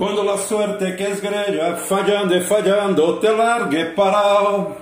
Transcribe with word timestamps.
Quando 0.00 0.24
la 0.24 0.38
suerte 0.38 0.96
que 0.96 1.10
esgrelha, 1.10 1.76
fallando 1.76 2.34
e 2.34 2.40
fallando, 2.40 3.18
te 3.18 3.30
largue 3.30 3.84
parao. 3.94 4.74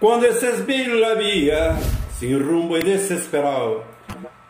Quando 0.00 0.26
esses 0.26 0.66
la 0.66 1.14
via, 1.14 1.76
sem 2.18 2.36
rumo 2.36 2.76
e 2.76 2.80
desesperado. 2.80 3.84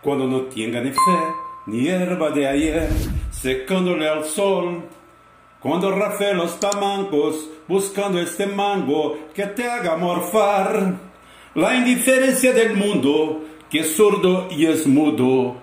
Quando 0.01 0.27
não 0.27 0.47
tinha 0.47 0.81
nem 0.81 0.91
fé, 0.91 1.35
nem 1.67 1.89
erva 1.89 2.33
de 2.33 2.47
ayer, 2.47 2.89
secando-lhe 3.31 4.09
ao 4.09 4.25
sol. 4.25 4.85
Quando 5.61 5.91
rafé 5.91 6.33
los 6.33 6.55
tamancos, 6.55 7.51
buscando 7.69 8.19
este 8.19 8.47
mango 8.47 9.19
que 9.35 9.47
te 9.49 9.69
haga 9.69 9.99
morfar. 9.99 10.95
La 11.55 11.75
indiferencia 11.75 12.55
del 12.55 12.75
mundo, 12.75 13.43
que 13.69 13.81
es 13.81 13.97
sordo 13.97 14.49
y 14.51 14.65
es 14.65 14.87
mudo, 14.87 15.57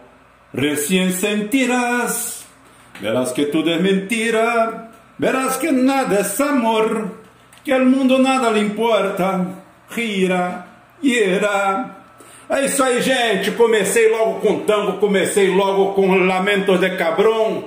recién 0.54 1.12
sentirás. 1.12 2.37
Verás 3.00 3.32
que 3.32 3.46
tudo 3.46 3.70
é 3.70 3.78
mentira, 3.78 4.90
verás 5.20 5.58
que 5.58 5.72
nada 5.72 6.16
é 6.16 6.44
amor, 6.44 7.12
que 7.64 7.72
al 7.72 7.86
mundo 7.86 8.18
nada 8.18 8.50
lhe 8.50 8.60
importa, 8.60 9.46
gira, 9.94 10.66
ira. 11.02 11.98
É 12.50 12.66
isso 12.66 12.82
aí, 12.82 13.02
gente. 13.02 13.52
Comecei 13.52 14.10
logo 14.10 14.40
com 14.40 14.60
tango, 14.62 14.94
comecei 15.00 15.50
logo 15.50 15.94
com 15.94 16.16
Lamentos 16.16 16.80
de 16.80 16.92
Cabrão. 16.92 17.66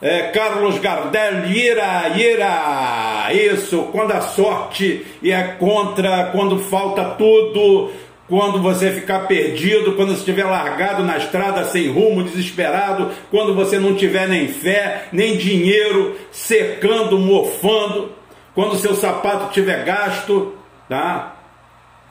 É, 0.00 0.30
Carlos 0.30 0.78
Gardel, 0.78 1.46
ira, 1.50 2.08
ira. 2.16 3.32
Isso, 3.32 3.88
quando 3.90 4.12
a 4.12 4.20
sorte 4.20 5.04
é 5.24 5.42
contra, 5.58 6.26
quando 6.26 6.58
falta 6.60 7.04
tudo, 7.16 7.90
quando 8.28 8.60
você 8.60 8.92
ficar 8.92 9.20
perdido, 9.20 9.94
quando 9.94 10.10
você 10.10 10.18
estiver 10.18 10.44
largado 10.44 11.02
na 11.02 11.16
estrada 11.16 11.64
sem 11.64 11.88
rumo, 11.88 12.22
desesperado, 12.22 13.10
quando 13.30 13.54
você 13.54 13.78
não 13.78 13.94
tiver 13.94 14.28
nem 14.28 14.48
fé, 14.48 15.08
nem 15.10 15.38
dinheiro, 15.38 16.14
secando, 16.30 17.18
mofando, 17.18 18.12
quando 18.54 18.76
seu 18.76 18.94
sapato 18.94 19.50
tiver 19.52 19.82
gasto, 19.82 20.54
tá? 20.88 21.36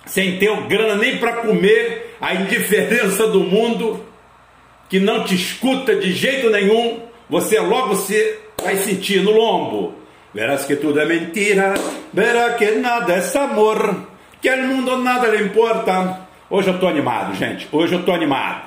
Sem 0.08 0.40
ter 0.40 0.50
grana 0.68 0.96
nem 0.96 1.18
para 1.18 1.34
comer, 1.34 2.16
a 2.20 2.34
indiferença 2.34 3.28
do 3.28 3.42
mundo 3.42 4.04
que 4.90 5.00
não 5.00 5.24
te 5.24 5.36
escuta 5.36 5.96
de 5.96 6.12
jeito 6.14 6.50
nenhum, 6.50 7.02
você 7.30 7.60
logo 7.60 7.96
se 7.96 8.40
vai 8.64 8.78
sentir 8.78 9.22
no 9.22 9.32
lombo. 9.32 9.94
Verás 10.34 10.66
que 10.66 10.76
tudo 10.76 11.00
é 11.00 11.06
mentira, 11.06 11.76
verá 12.12 12.54
que 12.54 12.72
nada 12.72 13.14
é 13.14 13.38
amor 13.38 14.17
que 14.48 14.54
o 14.54 14.64
mundo 14.66 14.96
nada 14.96 15.28
lhe 15.28 15.44
importa. 15.44 16.22
Hoje 16.50 16.70
eu 16.70 16.76
estou 16.76 16.88
animado, 16.88 17.36
gente. 17.36 17.68
Hoje 17.70 17.96
eu 17.96 18.00
estou 18.00 18.16
animado. 18.16 18.62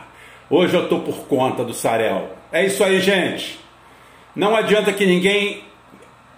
Hoje 0.50 0.74
eu 0.76 0.82
estou 0.82 1.00
por 1.00 1.26
conta 1.26 1.64
do 1.64 1.72
Sarel. 1.72 2.36
É 2.52 2.66
isso 2.66 2.84
aí, 2.84 3.00
gente. 3.00 3.58
Não 4.36 4.54
adianta 4.54 4.92
que 4.92 5.06
ninguém 5.06 5.64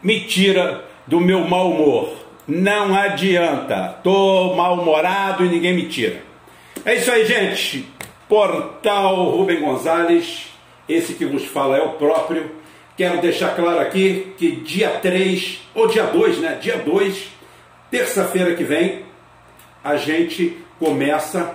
me 0.01 0.21
tira 0.21 0.85
do 1.09 1.19
meu 1.19 1.41
mau 1.41 1.73
humor. 1.73 2.15
Não 2.47 2.95
adianta. 2.95 3.99
Tô 4.05 4.55
mal-humorado 4.55 5.45
e 5.45 5.49
ninguém 5.49 5.75
me 5.75 5.89
tira. 5.89 6.23
É 6.85 6.95
isso 6.95 7.11
aí, 7.11 7.27
gente. 7.27 7.85
Portal 8.29 9.25
Rubem 9.25 9.59
Gonzalez. 9.59 10.53
Esse 10.89 11.15
que 11.15 11.25
vos 11.25 11.47
fala 11.47 11.79
é 11.79 11.83
o 11.83 11.95
próprio. 11.95 12.49
Quero 12.97 13.21
deixar 13.21 13.57
claro 13.57 13.81
aqui 13.81 14.35
que 14.39 14.53
dia 14.53 14.91
3, 14.91 15.63
ou 15.75 15.89
dia 15.89 16.05
2, 16.05 16.39
né? 16.39 16.59
Dia 16.61 16.77
2, 16.77 17.27
terça-feira 17.91 18.55
que 18.55 18.63
vem, 18.63 19.11
a 19.83 19.97
gente 19.97 20.59
começa 20.79 21.55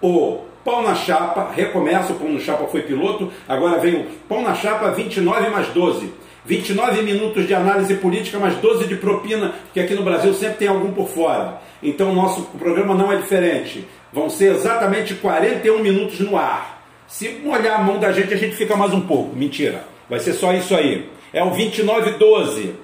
o 0.00 0.44
pau 0.64 0.82
na 0.82 0.94
chapa, 0.94 1.50
recomeça, 1.54 2.12
o 2.12 2.16
pau 2.16 2.28
na 2.28 2.40
chapa 2.40 2.66
foi 2.66 2.82
piloto, 2.82 3.32
agora 3.48 3.78
vem 3.78 4.00
o 4.00 4.04
pau 4.28 4.42
na 4.42 4.54
chapa 4.54 4.90
29 4.90 5.50
mais 5.50 5.68
12. 5.68 6.12
29 6.44 7.02
minutos 7.02 7.46
de 7.46 7.54
análise 7.54 7.94
política, 7.96 8.38
mais 8.38 8.56
12 8.56 8.86
de 8.86 8.96
propina, 8.96 9.54
que 9.74 9.80
aqui 9.80 9.94
no 9.94 10.02
Brasil 10.02 10.32
sempre 10.32 10.56
tem 10.56 10.68
algum 10.68 10.92
por 10.92 11.08
fora. 11.08 11.60
Então 11.82 12.10
o 12.10 12.14
nosso 12.14 12.42
programa 12.58 12.94
não 12.94 13.12
é 13.12 13.16
diferente. 13.16 13.86
Vão 14.12 14.30
ser 14.30 14.54
exatamente 14.54 15.14
41 15.14 15.82
minutos 15.82 16.20
no 16.20 16.38
ar. 16.38 16.82
Se 17.06 17.28
molhar 17.44 17.80
a 17.80 17.82
mão 17.82 17.98
da 17.98 18.12
gente, 18.12 18.32
a 18.32 18.36
gente 18.36 18.56
fica 18.56 18.76
mais 18.76 18.94
um 18.94 19.00
pouco. 19.02 19.36
Mentira. 19.36 19.84
Vai 20.08 20.20
ser 20.20 20.32
só 20.32 20.52
isso 20.54 20.74
aí. 20.74 21.08
É 21.32 21.42
o 21.42 21.50
2912. 21.50 22.74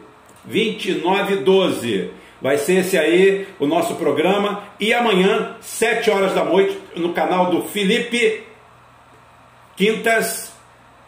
2912. 0.44 2.10
Vai 2.44 2.58
ser 2.58 2.80
esse 2.80 2.98
aí 2.98 3.48
o 3.58 3.66
nosso 3.66 3.94
programa. 3.94 4.64
E 4.78 4.92
amanhã, 4.92 5.56
7 5.62 6.10
horas 6.10 6.34
da 6.34 6.44
noite, 6.44 6.78
no 6.94 7.14
canal 7.14 7.46
do 7.46 7.62
Felipe 7.62 8.42
Quintas, 9.74 10.52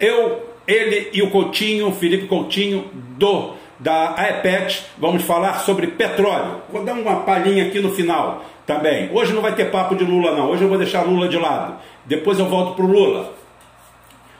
eu, 0.01 0.49
ele 0.67 1.11
e 1.13 1.21
o 1.21 1.29
Coutinho, 1.29 1.93
Felipe 1.93 2.27
Coutinho, 2.27 2.91
do 3.19 3.53
da 3.79 4.15
AEPET, 4.17 4.87
vamos 4.97 5.25
falar 5.25 5.59
sobre 5.59 5.89
petróleo. 5.89 6.63
Vou 6.73 6.83
dar 6.83 6.95
uma 6.95 7.17
palhinha 7.17 7.67
aqui 7.67 7.81
no 7.81 7.93
final 7.93 8.43
também. 8.65 9.11
Hoje 9.13 9.35
não 9.35 9.43
vai 9.43 9.55
ter 9.55 9.71
papo 9.71 9.95
de 9.95 10.05
Lula, 10.05 10.35
não. 10.35 10.51
Hoje 10.51 10.63
eu 10.63 10.71
vou 10.71 10.79
deixar 10.79 11.03
Lula 11.03 11.29
de 11.29 11.37
lado. 11.37 11.77
Depois 12.07 12.39
eu 12.39 12.47
volto 12.47 12.75
pro 12.75 12.87
Lula. 12.87 13.35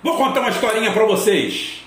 Vou 0.03 0.17
contar 0.17 0.41
uma 0.41 0.49
historinha 0.49 0.91
para 0.93 1.05
vocês. 1.05 1.86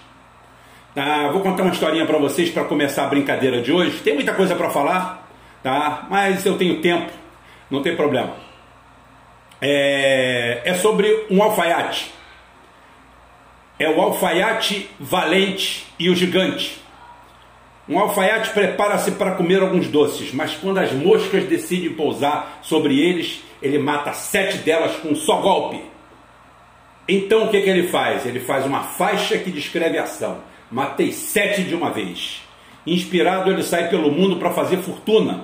Tá? 0.94 1.30
Vou 1.30 1.42
contar 1.42 1.64
uma 1.64 1.72
historinha 1.72 2.06
para 2.06 2.18
vocês 2.18 2.50
para 2.50 2.64
começar 2.64 3.06
a 3.06 3.08
brincadeira 3.08 3.62
de 3.62 3.72
hoje. 3.72 4.00
Tem 4.00 4.16
muita 4.16 4.34
coisa 4.34 4.56
para 4.56 4.70
falar, 4.70 5.30
tá? 5.62 6.08
Mas 6.10 6.46
eu 6.46 6.58
tenho 6.58 6.82
tempo, 6.82 7.12
não 7.70 7.82
tem 7.82 7.96
problema. 7.96 8.34
É, 9.62 10.62
é 10.66 10.74
sobre 10.74 11.28
um 11.30 11.44
alfaiate. 11.44 12.12
É 13.78 13.90
o 13.90 14.02
alfaiate 14.02 14.90
valente 15.00 15.86
e 15.98 16.10
o 16.10 16.16
gigante. 16.16 16.82
Um 17.88 18.00
alfaiate 18.00 18.50
prepara-se 18.50 19.12
para 19.12 19.32
comer 19.32 19.62
alguns 19.62 19.88
doces, 19.88 20.34
mas 20.34 20.56
quando 20.56 20.80
as 20.80 20.92
moscas 20.92 21.46
decidem 21.46 21.94
pousar 21.94 22.60
sobre 22.62 23.00
eles, 23.00 23.44
ele 23.62 23.80
mata 23.80 24.12
sete 24.14 24.58
delas 24.58 24.96
com 24.98 25.10
um 25.10 25.16
só 25.16 25.38
golpe. 25.38 25.82
Então 27.08 27.46
o 27.46 27.50
que, 27.50 27.62
que 27.62 27.70
ele 27.70 27.88
faz? 27.88 28.26
Ele 28.26 28.40
faz 28.40 28.66
uma 28.66 28.84
faixa 28.84 29.38
que 29.38 29.50
descreve 29.50 29.98
a 29.98 30.04
ação 30.04 30.49
matei 30.72 31.12
sete 31.12 31.64
de 31.64 31.76
uma 31.76 31.90
vez. 31.90 32.42
Inspirado, 32.86 33.52
ele 33.52 33.64
sai 33.64 33.90
pelo 33.90 34.12
mundo 34.12 34.38
para 34.38 34.52
fazer 34.52 34.78
fortuna. 34.78 35.44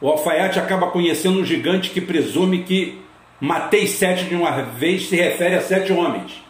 O 0.00 0.08
alfaiate 0.08 0.58
acaba 0.58 0.90
conhecendo 0.90 1.40
um 1.40 1.44
gigante 1.44 1.90
que 1.90 2.00
presume 2.00 2.62
que 2.62 3.00
matei 3.40 3.86
sete 3.86 4.24
de 4.24 4.34
uma 4.34 4.50
vez 4.62 5.08
se 5.08 5.16
refere 5.16 5.54
a 5.54 5.60
sete 5.60 5.92
homens. 5.92 6.42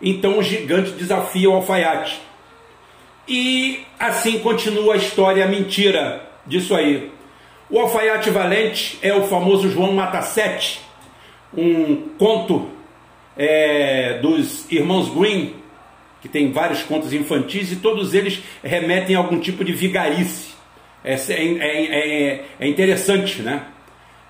Então 0.00 0.38
o 0.38 0.42
gigante 0.42 0.92
desafia 0.92 1.50
o 1.50 1.54
alfaiate. 1.54 2.20
E 3.26 3.80
assim 3.98 4.38
continua 4.40 4.94
a 4.94 4.98
história, 4.98 5.44
a 5.44 5.48
mentira 5.48 6.28
disso 6.46 6.74
aí. 6.74 7.10
O 7.70 7.80
alfaiate 7.80 8.30
valente 8.30 8.98
é 9.00 9.14
o 9.14 9.26
famoso 9.26 9.70
João 9.70 9.92
Mata 9.92 10.20
Sete, 10.20 10.80
um 11.56 11.96
conto 12.18 12.68
é, 13.36 14.18
dos 14.20 14.70
irmãos 14.70 15.08
Green, 15.08 15.54
que 16.24 16.28
tem 16.30 16.50
vários 16.50 16.82
contos 16.82 17.12
infantis 17.12 17.70
e 17.70 17.76
todos 17.76 18.14
eles 18.14 18.42
remetem 18.62 19.14
a 19.14 19.18
algum 19.18 19.38
tipo 19.38 19.62
de 19.62 19.74
vigarice. 19.74 20.54
É, 21.04 21.12
é, 21.12 21.84
é, 22.30 22.44
é 22.60 22.66
interessante, 22.66 23.42
né? 23.42 23.66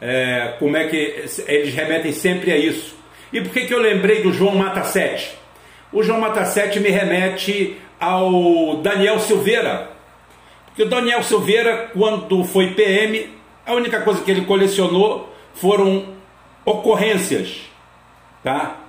É, 0.01 0.57
como 0.59 0.77
é 0.77 0.89
que 0.89 0.97
eles 1.47 1.73
remetem 1.73 2.11
sempre 2.11 2.51
a 2.51 2.57
isso. 2.57 2.97
E 3.33 3.41
por 3.41 3.53
que, 3.53 3.67
que 3.67 3.73
eu 3.73 3.79
lembrei 3.79 4.23
do 4.25 4.33
João 4.33 4.57
Mata 4.57 4.83
Sete? 4.83 5.37
O 5.93 6.03
João 6.03 6.21
Mata 6.21 6.45
Sete 6.45 6.81
me 6.81 6.89
remete 6.89 7.77
ao 8.01 8.79
Daniel 8.79 9.21
Silveira. 9.21 9.93
Porque 10.67 10.83
o 10.83 10.89
Daniel 10.89 11.23
Silveira, 11.23 11.93
quando 11.93 12.43
foi 12.43 12.73
PM, 12.73 13.31
a 13.65 13.73
única 13.73 14.01
coisa 14.01 14.21
que 14.21 14.33
ele 14.33 14.45
colecionou 14.47 15.33
foram 15.55 16.07
ocorrências, 16.65 17.71
tá? 18.43 18.81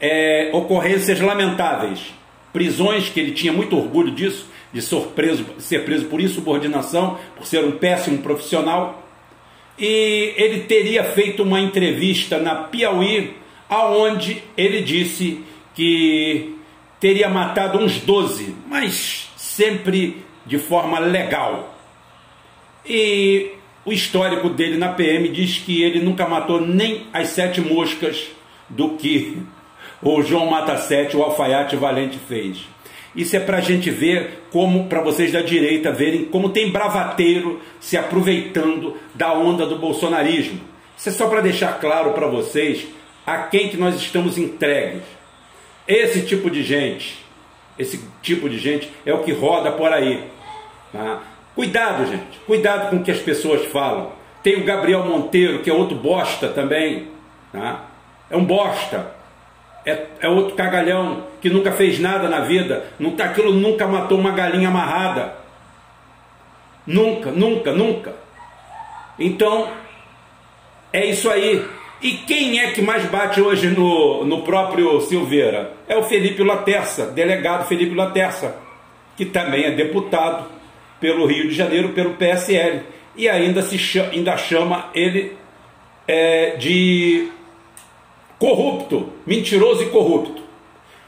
É, 0.00 0.50
ocorrências 0.52 1.18
lamentáveis 1.18 2.14
prisões, 2.54 3.08
que 3.08 3.18
ele 3.18 3.32
tinha 3.32 3.52
muito 3.52 3.76
orgulho 3.76 4.12
disso, 4.12 4.48
de 4.72 4.80
ser 4.80 5.00
preso, 5.08 5.44
ser 5.58 5.84
preso 5.84 6.06
por 6.06 6.20
insubordinação, 6.20 7.18
por 7.36 7.44
ser 7.44 7.64
um 7.64 7.72
péssimo 7.72 8.18
profissional. 8.18 9.02
E 9.76 10.32
ele 10.36 10.60
teria 10.60 11.02
feito 11.02 11.42
uma 11.42 11.60
entrevista 11.60 12.38
na 12.38 12.54
Piauí, 12.54 13.34
aonde 13.68 14.40
ele 14.56 14.82
disse 14.82 15.40
que 15.74 16.56
teria 17.00 17.28
matado 17.28 17.78
uns 17.78 17.98
12, 17.98 18.54
mas 18.68 19.28
sempre 19.36 20.22
de 20.46 20.58
forma 20.58 21.00
legal. 21.00 21.76
E 22.86 23.50
o 23.84 23.92
histórico 23.92 24.48
dele 24.48 24.76
na 24.76 24.90
PM 24.90 25.28
diz 25.28 25.58
que 25.58 25.82
ele 25.82 25.98
nunca 25.98 26.28
matou 26.28 26.60
nem 26.60 27.08
as 27.12 27.30
sete 27.30 27.60
moscas 27.60 28.28
do 28.68 28.90
que 28.90 29.42
o 30.04 30.22
João 30.22 30.46
Mata 30.46 30.76
Sete, 30.76 31.16
o 31.16 31.22
alfaiate 31.22 31.76
valente 31.76 32.18
fez. 32.18 32.66
Isso 33.16 33.36
é 33.36 33.40
para 33.40 33.58
a 33.58 33.60
gente 33.60 33.90
ver 33.90 34.44
como, 34.50 34.86
para 34.86 35.00
vocês 35.00 35.32
da 35.32 35.40
direita 35.40 35.92
verem 35.92 36.24
como 36.24 36.50
tem 36.50 36.70
bravateiro 36.70 37.60
se 37.80 37.96
aproveitando 37.96 38.96
da 39.14 39.32
onda 39.32 39.64
do 39.66 39.78
bolsonarismo. 39.78 40.60
Isso 40.96 41.08
é 41.08 41.12
só 41.12 41.28
para 41.28 41.40
deixar 41.40 41.78
claro 41.78 42.12
para 42.12 42.26
vocês 42.26 42.86
a 43.26 43.38
quem 43.38 43.68
que 43.68 43.76
nós 43.76 43.96
estamos 43.96 44.36
entregues. 44.36 45.02
Esse 45.86 46.22
tipo 46.22 46.50
de 46.50 46.62
gente, 46.62 47.22
Esse 47.78 48.00
tipo 48.22 48.48
de 48.48 48.58
gente 48.58 48.90
é 49.04 49.12
o 49.12 49.24
que 49.24 49.32
roda 49.32 49.72
por 49.72 49.92
aí. 49.92 50.22
Tá? 50.92 51.22
Cuidado, 51.54 52.06
gente. 52.06 52.38
Cuidado 52.46 52.90
com 52.90 52.96
o 52.96 53.02
que 53.02 53.10
as 53.10 53.18
pessoas 53.18 53.64
falam. 53.66 54.12
Tem 54.42 54.56
o 54.56 54.64
Gabriel 54.64 55.04
Monteiro, 55.04 55.60
que 55.60 55.70
é 55.70 55.72
outro 55.72 55.96
bosta 55.96 56.48
também. 56.48 57.08
Tá? 57.52 57.84
É 58.30 58.36
um 58.36 58.44
bosta. 58.44 59.23
É, 59.86 60.06
é, 60.20 60.28
outro 60.28 60.54
cagalhão 60.54 61.26
que 61.40 61.50
nunca 61.50 61.70
fez 61.72 61.98
nada 61.98 62.28
na 62.28 62.40
vida. 62.40 62.84
Não, 62.98 63.14
aquilo 63.18 63.52
nunca 63.52 63.86
matou 63.86 64.18
uma 64.18 64.30
galinha 64.30 64.68
amarrada. 64.68 65.34
Nunca, 66.86 67.30
nunca, 67.30 67.72
nunca. 67.72 68.14
Então, 69.18 69.68
é 70.92 71.04
isso 71.06 71.30
aí. 71.30 71.64
E 72.00 72.12
quem 72.12 72.60
é 72.60 72.70
que 72.72 72.82
mais 72.82 73.04
bate 73.06 73.40
hoje 73.40 73.68
no, 73.68 74.24
no 74.24 74.42
próprio 74.42 75.00
Silveira? 75.00 75.72
É 75.88 75.96
o 75.96 76.02
Felipe 76.02 76.42
Laterça, 76.42 77.06
delegado 77.06 77.66
Felipe 77.66 77.94
Laterça, 77.94 78.56
que 79.16 79.24
também 79.24 79.64
é 79.64 79.70
deputado 79.70 80.46
pelo 81.00 81.26
Rio 81.26 81.48
de 81.48 81.54
Janeiro, 81.54 81.90
pelo 81.90 82.14
PSL. 82.14 82.82
E 83.16 83.28
ainda, 83.28 83.62
se 83.62 83.78
chama, 83.78 84.10
ainda 84.10 84.36
chama 84.36 84.90
ele 84.94 85.36
é, 86.06 86.56
de 86.56 87.28
corrupto, 88.44 89.08
mentiroso 89.26 89.82
e 89.82 89.86
corrupto. 89.86 90.42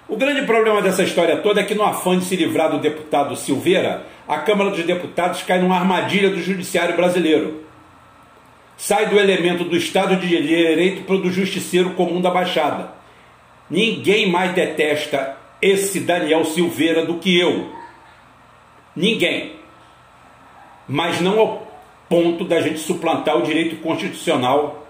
O 0.08 0.16
grande 0.16 0.46
problema 0.46 0.80
dessa 0.80 1.02
história 1.02 1.36
toda 1.36 1.60
é 1.60 1.64
que, 1.64 1.74
no 1.74 1.82
afã 1.82 2.18
de 2.18 2.24
se 2.24 2.34
livrar 2.34 2.70
do 2.70 2.78
deputado 2.78 3.36
Silveira, 3.36 4.06
a 4.26 4.38
Câmara 4.38 4.70
dos 4.70 4.82
Deputados 4.82 5.42
cai 5.42 5.58
numa 5.58 5.76
armadilha 5.76 6.30
do 6.30 6.40
judiciário 6.40 6.96
brasileiro. 6.96 7.62
Sai 8.78 9.10
do 9.10 9.18
elemento 9.18 9.64
do 9.64 9.76
Estado 9.76 10.16
de 10.16 10.26
Direito 10.26 11.02
para 11.02 11.16
o 11.16 11.20
do 11.20 11.30
justiceiro 11.30 11.90
comum 11.90 12.22
da 12.22 12.30
Baixada. 12.30 12.92
Ninguém 13.68 14.30
mais 14.30 14.54
detesta 14.54 15.36
esse 15.60 16.00
Daniel 16.00 16.42
Silveira 16.42 17.04
do 17.04 17.18
que 17.18 17.38
eu. 17.38 17.70
Ninguém. 18.94 19.56
Mas 20.88 21.20
não 21.20 21.38
ao 21.38 21.66
ponto 22.08 22.46
da 22.46 22.62
gente 22.62 22.78
suplantar 22.78 23.36
o 23.36 23.42
direito 23.42 23.76
constitucional 23.82 24.85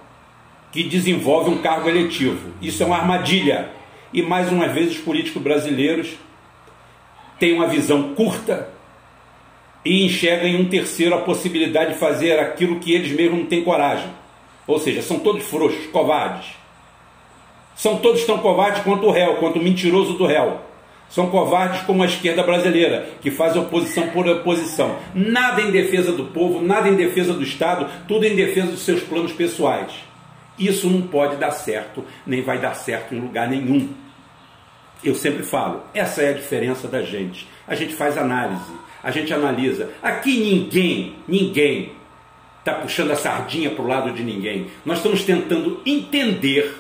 que 0.73 0.83
desenvolve 0.83 1.51
um 1.51 1.59
cargo 1.59 1.89
eletivo. 1.89 2.53
Isso 2.61 2.83
é 2.83 2.87
uma 2.87 2.97
armadilha. 2.97 3.71
E 4.13 4.23
mais 4.23 4.51
uma 4.51 4.69
vez 4.69 4.93
os 4.93 4.99
políticos 4.99 5.43
brasileiros 5.43 6.15
têm 7.39 7.55
uma 7.55 7.67
visão 7.67 8.15
curta 8.15 8.69
e 9.85 10.05
enxergam 10.05 10.49
em 10.49 10.61
um 10.61 10.69
terceiro 10.69 11.15
a 11.15 11.19
possibilidade 11.19 11.95
de 11.95 11.99
fazer 11.99 12.39
aquilo 12.39 12.81
que 12.81 12.93
eles 12.93 13.13
mesmos 13.13 13.41
não 13.41 13.47
têm 13.47 13.63
coragem. 13.63 14.11
Ou 14.67 14.79
seja, 14.79 15.01
são 15.01 15.21
todos 15.21 15.45
frouxos, 15.45 15.87
covardes. 15.87 16.49
São 17.77 17.99
todos 17.99 18.25
tão 18.25 18.39
covardes 18.39 18.83
quanto 18.83 19.07
o 19.07 19.11
réu, 19.11 19.37
quanto 19.37 19.59
o 19.59 19.63
mentiroso 19.63 20.15
do 20.15 20.27
réu. 20.27 20.61
São 21.09 21.29
covardes 21.31 21.83
como 21.83 22.03
a 22.03 22.07
esquerda 22.07 22.43
brasileira, 22.43 23.09
que 23.21 23.31
faz 23.31 23.55
oposição 23.55 24.09
por 24.09 24.27
oposição. 24.27 24.97
Nada 25.15 25.63
em 25.63 25.71
defesa 25.71 26.11
do 26.11 26.25
povo, 26.25 26.61
nada 26.61 26.89
em 26.89 26.97
defesa 26.97 27.33
do 27.33 27.45
Estado, 27.45 27.89
tudo 28.09 28.27
em 28.27 28.35
defesa 28.35 28.69
dos 28.69 28.81
seus 28.81 29.03
planos 29.03 29.33
pessoais. 29.33 29.93
Isso 30.59 30.89
não 30.89 31.03
pode 31.03 31.37
dar 31.37 31.51
certo, 31.51 32.05
nem 32.27 32.43
vai 32.43 32.59
dar 32.59 32.75
certo 32.75 33.15
em 33.15 33.21
lugar 33.21 33.49
nenhum. 33.49 33.91
Eu 35.05 35.15
sempre 35.15 35.43
falo, 35.43 35.83
essa 35.93 36.23
é 36.23 36.31
a 36.31 36.35
diferença 36.35 36.89
da 36.89 37.03
gente. 37.03 37.47
A 37.67 37.75
gente 37.75 37.95
faz 37.95 38.17
análise, 38.17 38.73
a 39.03 39.11
gente 39.11 39.33
analisa. 39.33 39.91
Aqui 40.03 40.39
ninguém, 40.39 41.17
ninguém 41.29 41.93
está 42.59 42.75
puxando 42.75 43.13
a 43.13 43.17
sardinha 43.17 43.71
para 43.71 43.85
o 43.85 43.87
lado 43.87 44.13
de 44.13 44.25
ninguém. 44.25 44.69
Nós 44.85 44.99
estamos 44.99 45.23
tentando 45.23 45.81
entender, 45.85 46.75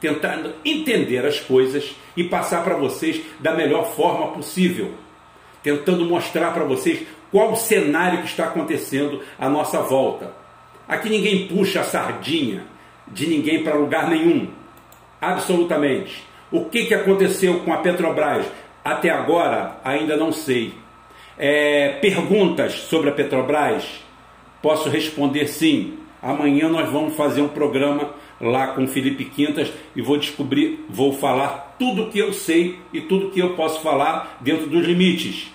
tentando 0.00 0.52
entender 0.64 1.24
as 1.24 1.40
coisas 1.40 1.94
e 2.16 2.24
passar 2.24 2.64
para 2.64 2.76
vocês 2.76 3.22
da 3.40 3.54
melhor 3.54 3.94
forma 3.94 4.32
possível. 4.32 4.92
Tentando 5.62 6.04
mostrar 6.04 6.52
para 6.52 6.64
vocês 6.64 7.06
qual 7.30 7.52
o 7.52 7.56
cenário 7.56 8.18
que 8.18 8.26
está 8.26 8.44
acontecendo 8.44 9.22
à 9.38 9.48
nossa 9.48 9.80
volta. 9.80 10.34
Aqui 10.88 11.08
ninguém 11.08 11.46
puxa 11.46 11.80
a 11.80 11.84
sardinha 11.84 12.71
de 13.12 13.26
ninguém 13.26 13.62
para 13.62 13.74
lugar 13.74 14.08
nenhum. 14.08 14.48
Absolutamente. 15.20 16.24
O 16.50 16.64
que, 16.66 16.86
que 16.86 16.94
aconteceu 16.94 17.60
com 17.60 17.72
a 17.72 17.78
Petrobras? 17.78 18.46
Até 18.84 19.10
agora 19.10 19.78
ainda 19.84 20.16
não 20.16 20.32
sei. 20.32 20.74
É, 21.38 21.98
perguntas 22.00 22.74
sobre 22.74 23.10
a 23.10 23.12
Petrobras? 23.12 23.84
Posso 24.60 24.88
responder 24.88 25.46
sim. 25.46 25.98
Amanhã 26.22 26.68
nós 26.68 26.90
vamos 26.90 27.14
fazer 27.16 27.42
um 27.42 27.48
programa 27.48 28.10
lá 28.40 28.68
com 28.68 28.86
Felipe 28.88 29.24
Quintas 29.24 29.72
e 29.94 30.02
vou 30.02 30.18
descobrir, 30.18 30.84
vou 30.88 31.12
falar 31.12 31.76
tudo 31.78 32.10
que 32.10 32.18
eu 32.18 32.32
sei 32.32 32.78
e 32.92 33.00
tudo 33.00 33.30
que 33.30 33.40
eu 33.40 33.54
posso 33.54 33.80
falar 33.80 34.36
dentro 34.40 34.66
dos 34.66 34.84
limites. 34.84 35.52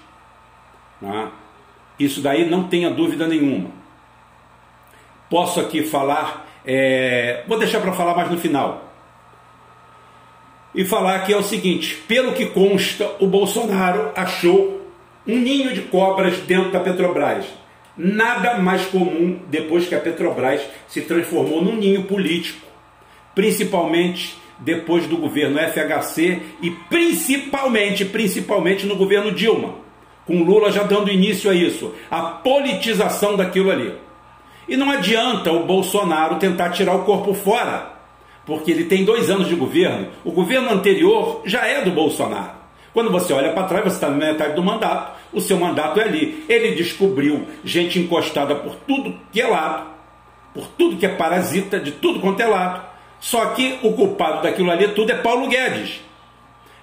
Tá? 1.02 1.32
Isso 2.00 2.22
daí 2.22 2.50
não 2.50 2.64
tenha 2.64 2.90
dúvida 2.90 3.28
nenhuma. 3.28 3.70
Posso 5.30 5.60
aqui 5.60 5.84
falar, 5.84 6.47
é, 6.68 7.44
vou 7.48 7.58
deixar 7.58 7.80
para 7.80 7.94
falar 7.94 8.14
mais 8.14 8.30
no 8.30 8.38
final 8.38 8.92
e 10.76 10.84
falar 10.84 11.20
que 11.20 11.32
é 11.32 11.38
o 11.38 11.42
seguinte: 11.42 11.96
pelo 12.08 12.34
que 12.34 12.48
consta, 12.48 13.10
o 13.20 13.28
Bolsonaro 13.28 14.12
achou 14.14 14.82
um 15.26 15.38
ninho 15.38 15.74
de 15.74 15.82
cobras 15.84 16.38
dentro 16.40 16.72
da 16.72 16.82
Petrobras. 16.82 17.46
Nada 17.98 18.58
mais 18.58 18.86
comum 18.86 19.40
depois 19.48 19.88
que 19.88 19.96
a 19.96 20.00
Petrobras 20.00 20.62
se 20.88 21.02
transformou 21.02 21.64
num 21.64 21.78
ninho 21.78 22.04
político, 22.04 22.68
principalmente 23.34 24.38
depois 24.60 25.08
do 25.08 25.18
governo 25.18 25.60
FHC 25.60 26.42
e 26.62 26.70
principalmente, 26.90 28.06
principalmente 28.06 28.86
no 28.86 28.96
governo 28.96 29.32
Dilma, 29.32 29.76
com 30.26 30.44
Lula 30.44 30.72
já 30.72 30.84
dando 30.84 31.12
início 31.12 31.50
a 31.50 31.54
isso, 31.56 31.96
a 32.12 32.22
politização 32.22 33.36
daquilo 33.36 33.72
ali. 33.72 34.07
E 34.68 34.76
não 34.76 34.92
adianta 34.92 35.52
o 35.52 35.66
Bolsonaro 35.66 36.36
tentar 36.36 36.72
tirar 36.72 36.96
o 36.96 37.04
corpo 37.04 37.34
fora 37.34 37.98
porque 38.48 38.72
ele 38.72 38.86
tem 38.86 39.04
dois 39.04 39.30
anos 39.30 39.48
de 39.48 39.56
governo. 39.56 40.08
O 40.24 40.32
governo 40.32 40.72
anterior 40.72 41.42
já 41.46 41.68
é 41.68 41.84
do 41.84 41.92
Bolsonaro. 41.92 42.52
Quando 42.94 43.12
você 43.12 43.34
olha 43.34 43.52
para 43.52 43.68
trás, 43.68 43.84
você 43.84 43.96
está 43.96 44.10
na 44.10 44.16
metade 44.16 44.56
do 44.56 44.64
mandato, 44.64 45.18
o 45.34 45.42
seu 45.42 45.60
mandato 45.60 46.00
é 46.00 46.04
ali. 46.04 46.46
Ele 46.48 46.72
descobriu 46.72 47.46
gente 47.64 48.00
encostada 48.00 48.56
por 48.56 48.76
tudo 48.88 49.20
que 49.34 49.42
é 49.42 49.46
lado, 49.46 49.88
por 50.54 50.66
tudo 50.78 50.96
que 50.96 51.06
é 51.06 51.10
parasita, 51.10 51.78
de 51.78 51.92
tudo 51.92 52.22
quanto 52.22 52.40
é 52.40 52.48
lado. 52.48 52.82
Só 53.20 53.48
que 53.48 53.78
o 53.84 53.92
culpado 53.92 54.42
daquilo 54.42 54.72
ali 54.72 54.88
tudo 54.88 55.12
é 55.12 55.16
Paulo 55.16 55.48
Guedes. 55.48 56.00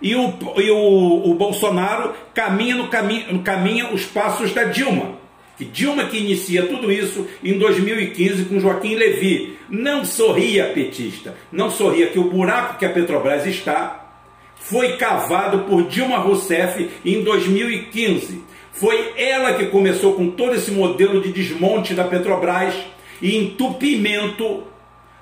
E 0.02 0.14
o, 0.14 0.34
e 0.58 0.70
o, 0.70 1.30
o 1.30 1.34
Bolsonaro 1.34 2.12
caminha 2.34 2.76
no 2.76 2.88
caminho, 2.88 3.32
no 3.32 3.42
caminho 3.42 3.94
os 3.94 4.04
passos 4.04 4.52
da 4.52 4.64
Dilma 4.64 5.23
Dilma 5.60 6.06
que 6.06 6.18
inicia 6.18 6.66
tudo 6.66 6.90
isso 6.90 7.26
em 7.42 7.58
2015 7.58 8.46
com 8.46 8.58
Joaquim 8.58 8.94
Levi. 8.94 9.56
Não 9.68 10.04
sorria, 10.04 10.72
petista, 10.74 11.36
não 11.52 11.70
sorria 11.70 12.08
que 12.08 12.18
o 12.18 12.30
buraco 12.30 12.78
que 12.78 12.84
a 12.84 12.90
Petrobras 12.90 13.46
está 13.46 14.04
foi 14.56 14.96
cavado 14.96 15.60
por 15.60 15.86
Dilma 15.86 16.18
Rousseff 16.18 16.90
em 17.04 17.22
2015. 17.22 18.42
Foi 18.72 19.12
ela 19.16 19.54
que 19.54 19.66
começou 19.66 20.14
com 20.14 20.30
todo 20.30 20.54
esse 20.54 20.70
modelo 20.70 21.20
de 21.20 21.30
desmonte 21.30 21.94
da 21.94 22.04
Petrobras 22.04 22.74
e 23.22 23.36
entupimento 23.36 24.64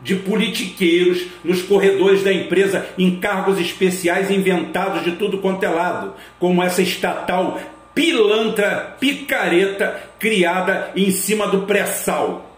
de 0.00 0.16
politiqueiros 0.16 1.26
nos 1.44 1.62
corredores 1.62 2.22
da 2.22 2.32
empresa 2.32 2.86
em 2.98 3.16
cargos 3.16 3.58
especiais 3.58 4.30
inventados 4.30 5.04
de 5.04 5.12
tudo 5.12 5.38
quanto 5.38 5.64
é 5.64 5.68
lado, 5.68 6.14
como 6.38 6.62
essa 6.62 6.82
estatal 6.82 7.60
pilantra, 7.94 8.96
picareta 8.98 10.00
criada 10.18 10.90
em 10.96 11.10
cima 11.10 11.46
do 11.46 11.62
pré-sal. 11.62 12.48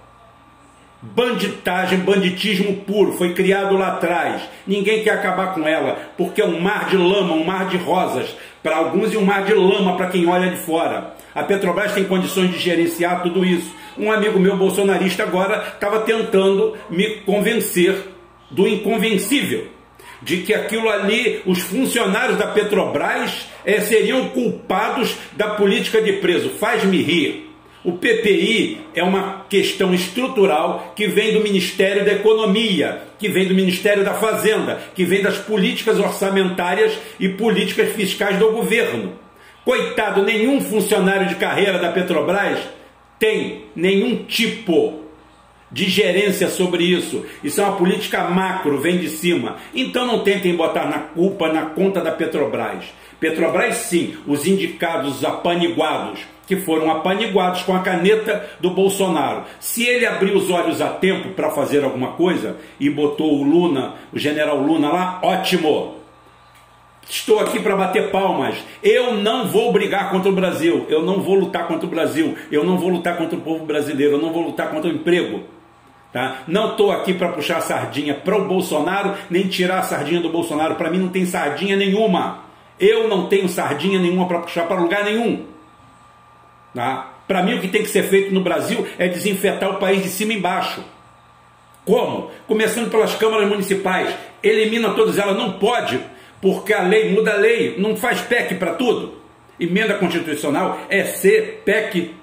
Banditagem, 1.02 1.98
banditismo 1.98 2.76
puro, 2.76 3.12
foi 3.12 3.34
criado 3.34 3.76
lá 3.76 3.88
atrás. 3.88 4.42
Ninguém 4.66 5.02
quer 5.02 5.10
acabar 5.10 5.52
com 5.52 5.66
ela, 5.68 5.98
porque 6.16 6.40
é 6.40 6.46
um 6.46 6.60
mar 6.60 6.88
de 6.88 6.96
lama, 6.96 7.34
um 7.34 7.44
mar 7.44 7.68
de 7.68 7.76
rosas 7.76 8.34
para 8.62 8.76
alguns 8.76 9.12
e 9.12 9.16
um 9.16 9.24
mar 9.24 9.44
de 9.44 9.52
lama 9.52 9.96
para 9.96 10.06
quem 10.08 10.26
olha 10.26 10.50
de 10.50 10.56
fora. 10.56 11.14
A 11.34 11.42
Petrobras 11.42 11.92
tem 11.92 12.04
condições 12.04 12.50
de 12.50 12.58
gerenciar 12.58 13.22
tudo 13.22 13.44
isso. 13.44 13.74
Um 13.98 14.10
amigo 14.10 14.40
meu 14.40 14.56
bolsonarista 14.56 15.24
agora 15.24 15.74
estava 15.74 16.00
tentando 16.00 16.74
me 16.88 17.16
convencer 17.18 17.96
do 18.50 18.66
inconvencível 18.66 19.74
de 20.22 20.38
que 20.38 20.54
aquilo 20.54 20.88
ali, 20.88 21.42
os 21.44 21.60
funcionários 21.60 22.38
da 22.38 22.46
Petrobras 22.46 23.46
é, 23.64 23.80
seriam 23.80 24.28
culpados 24.28 25.16
da 25.32 25.50
política 25.50 26.00
de 26.00 26.14
preço. 26.14 26.50
Faz-me 26.50 27.02
rir. 27.02 27.50
O 27.84 27.92
PPI 27.92 28.80
é 28.94 29.02
uma 29.02 29.44
questão 29.48 29.92
estrutural 29.92 30.94
que 30.96 31.06
vem 31.06 31.34
do 31.34 31.40
Ministério 31.40 32.02
da 32.02 32.12
Economia, 32.12 33.02
que 33.18 33.28
vem 33.28 33.46
do 33.46 33.54
Ministério 33.54 34.02
da 34.02 34.14
Fazenda, 34.14 34.80
que 34.94 35.04
vem 35.04 35.22
das 35.22 35.36
políticas 35.36 35.98
orçamentárias 35.98 36.98
e 37.20 37.28
políticas 37.28 37.92
fiscais 37.92 38.38
do 38.38 38.52
governo. 38.52 39.12
Coitado, 39.66 40.22
nenhum 40.22 40.62
funcionário 40.62 41.28
de 41.28 41.34
carreira 41.34 41.78
da 41.78 41.92
Petrobras 41.92 42.58
tem 43.18 43.66
nenhum 43.76 44.24
tipo 44.24 45.03
de 45.74 45.90
gerência 45.90 46.48
sobre 46.48 46.84
isso. 46.84 47.26
Isso 47.42 47.60
é 47.60 47.64
uma 47.64 47.76
política 47.76 48.28
macro, 48.28 48.80
vem 48.80 48.98
de 48.98 49.08
cima. 49.08 49.56
Então 49.74 50.06
não 50.06 50.20
tentem 50.20 50.54
botar 50.54 50.86
na 50.86 51.00
culpa 51.00 51.52
na 51.52 51.62
conta 51.62 52.00
da 52.00 52.12
Petrobras. 52.12 52.84
Petrobras, 53.18 53.74
sim, 53.78 54.16
os 54.24 54.46
indicados 54.46 55.24
apaniguados, 55.24 56.20
que 56.46 56.56
foram 56.56 56.90
apaniguados 56.92 57.62
com 57.62 57.74
a 57.74 57.80
caneta 57.80 58.48
do 58.60 58.70
Bolsonaro. 58.70 59.42
Se 59.58 59.84
ele 59.84 60.06
abriu 60.06 60.36
os 60.36 60.48
olhos 60.48 60.80
a 60.80 60.90
tempo 60.90 61.30
para 61.30 61.50
fazer 61.50 61.82
alguma 61.82 62.12
coisa 62.12 62.56
e 62.78 62.88
botou 62.88 63.34
o 63.34 63.42
Luna, 63.42 63.94
o 64.12 64.18
general 64.18 64.58
Luna 64.58 64.92
lá, 64.92 65.20
ótimo. 65.24 65.96
Estou 67.08 67.40
aqui 67.40 67.58
para 67.58 67.76
bater 67.76 68.10
palmas. 68.12 68.56
Eu 68.80 69.16
não 69.16 69.48
vou 69.48 69.72
brigar 69.72 70.10
contra 70.10 70.30
o 70.30 70.34
Brasil. 70.34 70.86
Eu 70.88 71.02
não 71.02 71.20
vou 71.20 71.34
lutar 71.34 71.66
contra 71.66 71.86
o 71.86 71.90
Brasil. 71.90 72.36
Eu 72.50 72.64
não 72.64 72.78
vou 72.78 72.88
lutar 72.88 73.16
contra 73.16 73.36
o 73.36 73.40
povo 73.40 73.66
brasileiro. 73.66 74.14
Eu 74.14 74.22
não 74.22 74.32
vou 74.32 74.42
lutar 74.42 74.70
contra 74.70 74.88
o 74.88 74.94
emprego. 74.94 75.42
Tá? 76.14 76.44
Não 76.46 76.70
estou 76.70 76.92
aqui 76.92 77.12
para 77.12 77.30
puxar 77.30 77.60
sardinha 77.60 78.14
para 78.14 78.36
o 78.36 78.44
Bolsonaro, 78.44 79.16
nem 79.28 79.48
tirar 79.48 79.80
a 79.80 79.82
sardinha 79.82 80.20
do 80.20 80.28
Bolsonaro. 80.28 80.76
Para 80.76 80.88
mim 80.88 80.98
não 80.98 81.08
tem 81.08 81.26
sardinha 81.26 81.76
nenhuma. 81.76 82.44
Eu 82.78 83.08
não 83.08 83.26
tenho 83.26 83.48
sardinha 83.48 83.98
nenhuma 83.98 84.28
para 84.28 84.38
puxar 84.38 84.62
para 84.68 84.80
lugar 84.80 85.02
nenhum. 85.02 85.44
Tá? 86.72 87.14
Para 87.26 87.42
mim 87.42 87.54
o 87.54 87.60
que 87.60 87.66
tem 87.66 87.82
que 87.82 87.88
ser 87.88 88.04
feito 88.04 88.32
no 88.32 88.42
Brasil 88.42 88.86
é 88.96 89.08
desinfetar 89.08 89.68
o 89.70 89.80
país 89.80 90.04
de 90.04 90.08
cima 90.08 90.32
e 90.32 90.36
embaixo. 90.36 90.84
Como? 91.84 92.30
Começando 92.46 92.88
pelas 92.92 93.16
câmaras 93.16 93.48
municipais. 93.48 94.14
Elimina 94.40 94.90
todas 94.90 95.18
elas. 95.18 95.36
Não 95.36 95.54
pode 95.54 95.98
porque 96.40 96.72
a 96.72 96.82
lei 96.82 97.10
muda 97.10 97.32
a 97.32 97.36
lei, 97.36 97.74
não 97.76 97.96
faz 97.96 98.20
PEC 98.20 98.54
para 98.54 98.74
tudo. 98.74 99.14
Emenda 99.58 99.94
constitucional 99.94 100.78
é 100.88 101.02
ser 101.04 101.62
PEC. 101.64 102.14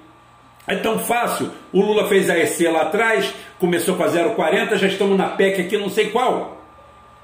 É 0.66 0.76
tão 0.76 0.98
fácil. 0.98 1.50
O 1.72 1.80
Lula 1.80 2.08
fez 2.08 2.30
a 2.30 2.38
EC 2.38 2.70
lá 2.70 2.82
atrás, 2.82 3.32
começou 3.58 3.96
com 3.96 4.04
a 4.04 4.08
040, 4.08 4.78
já 4.78 4.86
estamos 4.86 5.16
na 5.16 5.28
PEC 5.28 5.62
aqui, 5.62 5.76
não 5.76 5.88
sei 5.88 6.10
qual. 6.10 6.62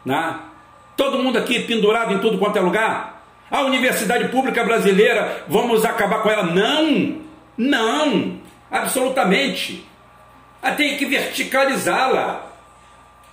Né? 0.05 0.39
Todo 0.97 1.23
mundo 1.23 1.39
aqui 1.39 1.61
pendurado 1.61 2.15
em 2.15 2.19
tudo 2.19 2.39
quanto 2.39 2.59
é 2.59 2.61
lugar. 2.61 3.23
A 3.51 3.63
universidade 3.63 4.29
pública 4.29 4.65
brasileira, 4.65 5.45
vamos 5.49 5.85
acabar 5.85 6.23
com 6.23 6.31
ela? 6.31 6.43
Não! 6.43 7.19
Não! 7.57 8.41
Absolutamente! 8.71 9.87
Ah, 10.63 10.73
tem 10.73 10.97
que 10.97 11.07
verticalizá-la, 11.07 12.45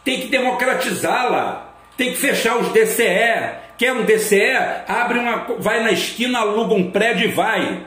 tem 0.04 0.22
que 0.22 0.28
democratizá-la, 0.28 1.74
tem 1.98 2.12
que 2.12 2.18
fechar 2.18 2.58
os 2.58 2.70
DCE. 2.70 3.66
Quer 3.78 3.94
um 3.94 4.04
DCE? 4.04 4.56
Abre 4.88 5.20
uma. 5.20 5.48
Vai 5.60 5.84
na 5.84 5.92
esquina, 5.92 6.40
aluga 6.40 6.76
um 6.76 6.92
prédio 6.92 7.28
e 7.28 7.32
vai. 7.32 7.82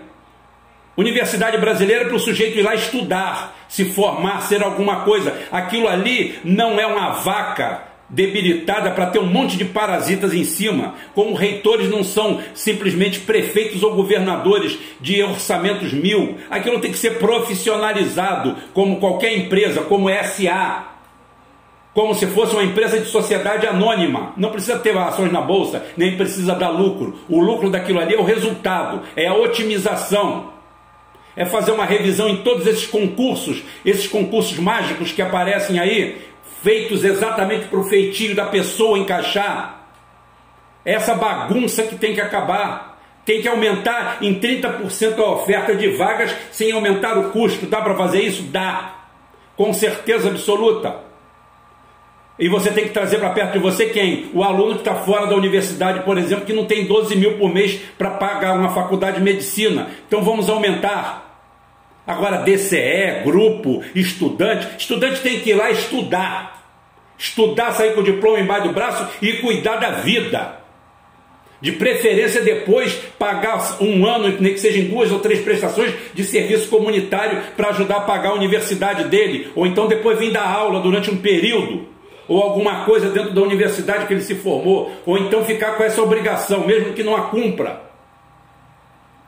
Universidade 0.98 1.56
brasileira 1.58 2.06
para 2.06 2.16
o 2.16 2.18
sujeito 2.18 2.58
ir 2.58 2.62
lá 2.62 2.74
estudar, 2.74 3.56
se 3.68 3.84
formar, 3.84 4.42
ser 4.42 4.64
alguma 4.64 5.02
coisa. 5.02 5.32
Aquilo 5.52 5.86
ali 5.86 6.40
não 6.42 6.80
é 6.80 6.84
uma 6.84 7.10
vaca 7.10 7.84
debilitada 8.08 8.90
para 8.90 9.06
ter 9.06 9.20
um 9.20 9.26
monte 9.26 9.56
de 9.56 9.64
parasitas 9.64 10.34
em 10.34 10.42
cima. 10.42 10.96
Como 11.14 11.36
reitores 11.36 11.88
não 11.88 12.02
são 12.02 12.40
simplesmente 12.52 13.20
prefeitos 13.20 13.84
ou 13.84 13.94
governadores 13.94 14.76
de 15.00 15.22
orçamentos 15.22 15.92
mil. 15.92 16.36
Aquilo 16.50 16.80
tem 16.80 16.90
que 16.90 16.98
ser 16.98 17.18
profissionalizado, 17.20 18.56
como 18.74 18.98
qualquer 18.98 19.36
empresa, 19.38 19.82
como 19.82 20.08
SA 20.10 20.96
como 21.94 22.14
se 22.14 22.28
fosse 22.28 22.52
uma 22.52 22.62
empresa 22.62 23.00
de 23.00 23.06
sociedade 23.06 23.66
anônima. 23.66 24.32
Não 24.36 24.50
precisa 24.50 24.78
ter 24.78 24.96
ações 24.96 25.32
na 25.32 25.40
bolsa, 25.40 25.84
nem 25.96 26.16
precisa 26.16 26.54
dar 26.54 26.68
lucro. 26.68 27.18
O 27.28 27.40
lucro 27.40 27.70
daquilo 27.70 27.98
ali 27.98 28.14
é 28.14 28.18
o 28.18 28.22
resultado, 28.22 29.02
é 29.16 29.26
a 29.26 29.34
otimização. 29.34 30.57
É 31.38 31.44
fazer 31.44 31.70
uma 31.70 31.84
revisão 31.84 32.28
em 32.28 32.38
todos 32.38 32.66
esses 32.66 32.84
concursos, 32.84 33.62
esses 33.84 34.08
concursos 34.08 34.58
mágicos 34.58 35.12
que 35.12 35.22
aparecem 35.22 35.78
aí, 35.78 36.18
feitos 36.64 37.04
exatamente 37.04 37.66
para 37.68 37.78
o 37.78 37.84
feitio 37.84 38.34
da 38.34 38.46
pessoa 38.46 38.98
encaixar. 38.98 39.86
É 40.84 40.94
essa 40.94 41.14
bagunça 41.14 41.84
que 41.84 41.94
tem 41.94 42.12
que 42.12 42.20
acabar. 42.20 42.98
Tem 43.24 43.40
que 43.40 43.46
aumentar 43.46 44.18
em 44.20 44.34
30% 44.34 45.16
a 45.20 45.30
oferta 45.30 45.76
de 45.76 45.86
vagas 45.90 46.34
sem 46.50 46.72
aumentar 46.72 47.16
o 47.16 47.30
custo. 47.30 47.66
Dá 47.66 47.80
para 47.80 47.94
fazer 47.94 48.20
isso? 48.22 48.42
Dá. 48.42 48.96
Com 49.54 49.72
certeza 49.72 50.30
absoluta. 50.30 50.96
E 52.36 52.48
você 52.48 52.72
tem 52.72 52.82
que 52.82 52.90
trazer 52.90 53.18
para 53.18 53.30
perto 53.30 53.52
de 53.52 53.58
você 53.60 53.86
quem? 53.86 54.28
O 54.34 54.42
aluno 54.42 54.74
que 54.74 54.80
está 54.80 54.96
fora 54.96 55.28
da 55.28 55.36
universidade, 55.36 56.00
por 56.00 56.18
exemplo, 56.18 56.44
que 56.44 56.52
não 56.52 56.64
tem 56.64 56.84
12 56.84 57.14
mil 57.14 57.38
por 57.38 57.54
mês 57.54 57.80
para 57.96 58.10
pagar 58.10 58.54
uma 58.54 58.70
faculdade 58.70 59.18
de 59.18 59.22
medicina. 59.22 59.88
Então 60.08 60.20
vamos 60.22 60.50
aumentar. 60.50 61.27
Agora, 62.08 62.38
DCE, 62.38 63.22
grupo, 63.22 63.84
estudante. 63.94 64.66
Estudante 64.78 65.20
tem 65.20 65.40
que 65.40 65.50
ir 65.50 65.54
lá 65.54 65.70
estudar. 65.70 66.66
Estudar, 67.18 67.72
sair 67.72 67.94
com 67.94 68.00
o 68.00 68.02
diploma 68.02 68.40
embaixo 68.40 68.68
do 68.68 68.72
braço 68.72 69.06
e 69.20 69.34
cuidar 69.34 69.76
da 69.76 69.90
vida. 69.90 70.56
De 71.60 71.72
preferência 71.72 72.40
depois 72.40 72.94
pagar 73.18 73.82
um 73.82 74.06
ano, 74.06 74.40
nem 74.40 74.54
que 74.54 74.60
sejam 74.60 74.88
duas 74.88 75.12
ou 75.12 75.18
três 75.18 75.40
prestações 75.40 75.92
de 76.14 76.24
serviço 76.24 76.70
comunitário 76.70 77.42
para 77.54 77.68
ajudar 77.68 77.96
a 77.98 78.00
pagar 78.02 78.30
a 78.30 78.34
universidade 78.34 79.04
dele. 79.04 79.52
Ou 79.54 79.66
então 79.66 79.86
depois 79.86 80.18
vir 80.18 80.32
dar 80.32 80.48
aula 80.48 80.80
durante 80.80 81.10
um 81.10 81.18
período 81.18 81.88
ou 82.26 82.42
alguma 82.42 82.86
coisa 82.86 83.10
dentro 83.10 83.34
da 83.34 83.42
universidade 83.42 84.06
que 84.06 84.14
ele 84.14 84.20
se 84.20 84.34
formou, 84.34 84.92
ou 85.06 85.16
então 85.16 85.44
ficar 85.46 85.72
com 85.78 85.82
essa 85.82 86.02
obrigação, 86.02 86.66
mesmo 86.66 86.92
que 86.92 87.02
não 87.02 87.16
a 87.16 87.22
cumpra. 87.22 87.82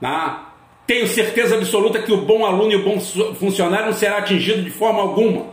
Ah, 0.03 0.50
tenho 0.87 1.07
certeza 1.07 1.57
absoluta 1.57 2.03
que 2.03 2.13
o 2.13 2.23
bom 2.23 2.45
aluno 2.45 2.73
e 2.73 2.77
o 2.77 2.83
bom 2.83 3.01
funcionário 3.35 3.87
não 3.87 3.93
será 3.93 4.19
atingido 4.19 4.63
de 4.63 4.71
forma 4.71 5.01
alguma. 5.01 5.47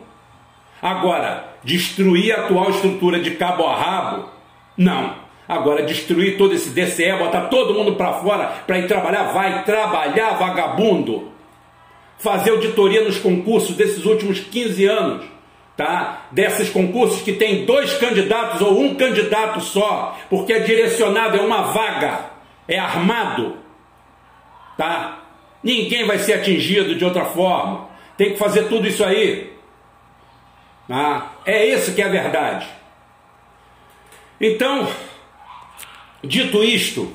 Agora, 0.81 1.55
destruir 1.63 2.31
a 2.33 2.45
atual 2.45 2.69
estrutura 2.69 3.19
de 3.19 3.31
cabo 3.31 3.65
a 3.65 3.75
rabo, 3.75 4.29
não. 4.75 5.15
Agora, 5.47 5.83
destruir 5.83 6.37
todo 6.37 6.53
esse 6.53 6.69
DCE, 6.69 7.17
botar 7.17 7.47
todo 7.47 7.73
mundo 7.73 7.95
para 7.95 8.13
fora 8.13 8.47
para 8.65 8.79
ir 8.79 8.87
trabalhar, 8.87 9.31
vai 9.31 9.63
trabalhar, 9.63 10.31
vagabundo. 10.31 11.31
Fazer 12.17 12.49
auditoria 12.49 13.03
nos 13.03 13.17
concursos 13.17 13.75
desses 13.75 14.05
últimos 14.05 14.39
15 14.39 14.85
anos 14.85 15.37
tá? 15.77 16.23
desses 16.31 16.69
concursos 16.69 17.21
que 17.21 17.33
tem 17.33 17.63
dois 17.63 17.93
candidatos 17.93 18.59
ou 18.59 18.81
um 18.81 18.95
candidato 18.95 19.61
só, 19.61 20.17
porque 20.29 20.51
é 20.51 20.59
direcionado, 20.59 21.37
é 21.37 21.41
uma 21.41 21.61
vaga, 21.71 22.31
é 22.67 22.79
armado, 22.79 23.57
tá? 24.77 25.23
Ninguém 25.63 26.05
vai 26.05 26.19
ser 26.19 26.33
atingido 26.33 26.95
de 26.95 27.03
outra 27.03 27.25
forma. 27.25 27.89
Tem 28.15 28.31
que 28.31 28.37
fazer 28.37 28.69
tudo 28.69 28.87
isso 28.87 29.03
aí. 29.03 29.51
Tá? 30.87 31.33
É 31.45 31.65
isso 31.65 31.93
que 31.93 32.01
é 32.01 32.05
a 32.05 32.09
verdade. 32.09 32.67
Então, 34.39 34.87
dito 36.23 36.63
isto, 36.63 37.11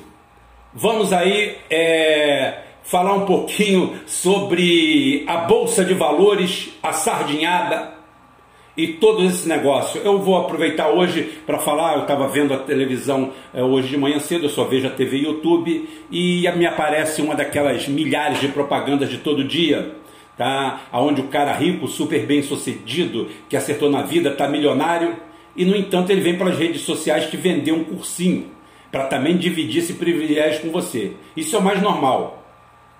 vamos 0.73 1.13
aí 1.13 1.57
é, 1.69 2.59
falar 2.83 3.13
um 3.13 3.25
pouquinho 3.25 4.01
sobre 4.05 5.23
a 5.27 5.37
Bolsa 5.37 5.85
de 5.85 5.93
Valores, 5.93 6.69
a 6.83 6.91
sardinhada, 6.91 7.92
e 8.75 8.87
todo 8.87 9.23
esse 9.23 9.47
negócio. 9.47 10.01
Eu 10.03 10.19
vou 10.19 10.37
aproveitar 10.37 10.89
hoje 10.89 11.39
para 11.45 11.59
falar, 11.59 11.95
eu 11.95 12.01
estava 12.01 12.27
vendo 12.27 12.53
a 12.53 12.57
televisão 12.57 13.31
é, 13.53 13.63
hoje 13.63 13.89
de 13.89 13.97
manhã 13.97 14.19
cedo, 14.19 14.45
eu 14.45 14.49
só 14.49 14.63
vejo 14.63 14.87
a 14.87 14.91
TV 14.91 15.17
YouTube, 15.17 15.87
e 16.11 16.49
me 16.55 16.65
aparece 16.65 17.21
uma 17.21 17.35
daquelas 17.35 17.87
milhares 17.87 18.39
de 18.39 18.47
propagandas 18.47 19.09
de 19.09 19.19
todo 19.19 19.43
dia, 19.43 19.95
tá? 20.37 20.81
Onde 20.91 21.21
o 21.21 21.27
cara 21.27 21.53
rico, 21.53 21.87
super 21.87 22.25
bem 22.25 22.41
sucedido, 22.41 23.27
que 23.47 23.55
acertou 23.55 23.89
na 23.89 24.01
vida, 24.01 24.29
está 24.29 24.47
milionário, 24.47 25.15
e 25.55 25.65
no 25.65 25.75
entanto 25.75 26.09
ele 26.09 26.21
vem 26.21 26.37
para 26.37 26.49
as 26.49 26.57
redes 26.57 26.81
sociais 26.81 27.29
te 27.29 27.37
vender 27.37 27.71
um 27.71 27.83
cursinho, 27.83 28.47
para 28.91 29.05
também 29.05 29.37
dividir 29.37 29.83
esse 29.83 29.93
privilégio 29.93 30.61
com 30.61 30.71
você. 30.71 31.13
Isso 31.37 31.55
é 31.55 31.59
o 31.59 31.63
mais 31.63 31.81
normal. 31.81 32.42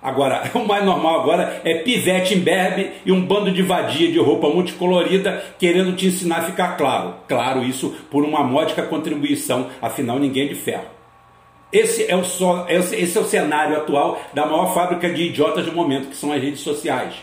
Agora, 0.03 0.51
o 0.53 0.67
mais 0.67 0.83
normal 0.83 1.22
agora 1.22 1.62
é 1.63 1.75
pivete 1.75 2.36
imberbe 2.36 2.91
e 3.05 3.12
um 3.12 3.25
bando 3.25 3.50
de 3.50 3.62
vadia 3.62 4.12
de 4.12 4.19
roupa 4.19 4.50
multicolorida 4.50 5.41
querendo 5.57 5.95
te 5.95 6.07
ensinar 6.07 6.39
a 6.39 6.43
ficar 6.43 6.75
claro. 6.75 7.15
Claro, 7.25 7.63
isso 7.63 7.95
por 8.12 8.25
uma 8.25 8.43
módica 8.43 8.83
contribuição, 8.83 9.69
afinal 9.81 10.19
ninguém 10.19 10.45
é 10.45 10.50
de 10.50 10.55
ferro. 10.55 10.91
Esse 11.72 12.12
é, 12.12 12.15
o 12.15 12.24
so, 12.24 12.65
esse 12.67 13.17
é 13.17 13.22
o 13.22 13.25
cenário 13.25 13.77
atual 13.77 14.22
da 14.33 14.45
maior 14.45 14.75
fábrica 14.75 15.10
de 15.10 15.24
idiotas 15.24 15.65
do 15.65 15.72
momento, 15.72 16.10
que 16.10 16.15
são 16.15 16.31
as 16.31 16.39
redes 16.39 16.60
sociais. 16.60 17.15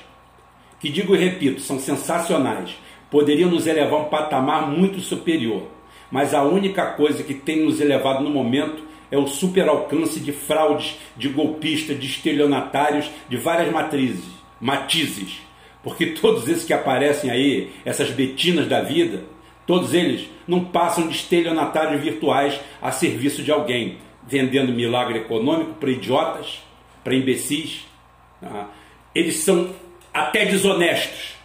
Que 0.81 0.89
digo 0.89 1.15
e 1.15 1.19
repito, 1.19 1.61
são 1.61 1.79
sensacionais. 1.79 2.75
Poderiam 3.11 3.51
nos 3.51 3.67
elevar 3.67 4.01
a 4.01 4.03
um 4.03 4.09
patamar 4.09 4.69
muito 4.69 4.99
superior. 4.99 5.65
Mas 6.11 6.35
a 6.35 6.43
única 6.43 6.87
coisa 6.87 7.23
que 7.23 7.35
tem 7.35 7.65
nos 7.65 7.81
elevado 7.81 8.25
no 8.25 8.31
momento 8.31 8.83
é 9.11 9.19
o 9.19 9.27
super 9.27 9.69
alcance 9.69 10.21
de 10.21 10.33
fraudes, 10.33 10.97
de 11.17 11.29
golpistas, 11.29 11.99
de 11.99 12.07
estelionatários 12.07 13.11
de 13.29 13.37
várias 13.37 13.73
matrizes, 13.73 14.25
matizes. 14.61 15.41
Porque 15.83 16.07
todos 16.07 16.49
esses 16.49 16.65
que 16.65 16.73
aparecem 16.73 17.31
aí, 17.31 17.73
essas 17.85 18.11
betinas 18.11 18.67
da 18.67 18.83
vida, 18.83 19.25
todos 19.67 19.95
eles 19.95 20.29
não 20.47 20.65
passam 20.65 21.09
de 21.09 21.15
estelionatários 21.15 22.01
virtuais 22.03 22.61
a 22.81 22.93
serviço 22.93 23.43
de 23.43 23.51
alguém, 23.51 23.99
vendendo 24.27 24.73
milagre 24.73 25.19
econômico 25.19 25.75
para 25.75 25.91
idiotas, 25.91 26.63
para 27.03 27.15
imbecis. 27.15 27.87
Tá? 28.41 28.69
Eles 29.15 29.39
são 29.39 29.71
até 30.13 30.45
desonestos. 30.45 31.40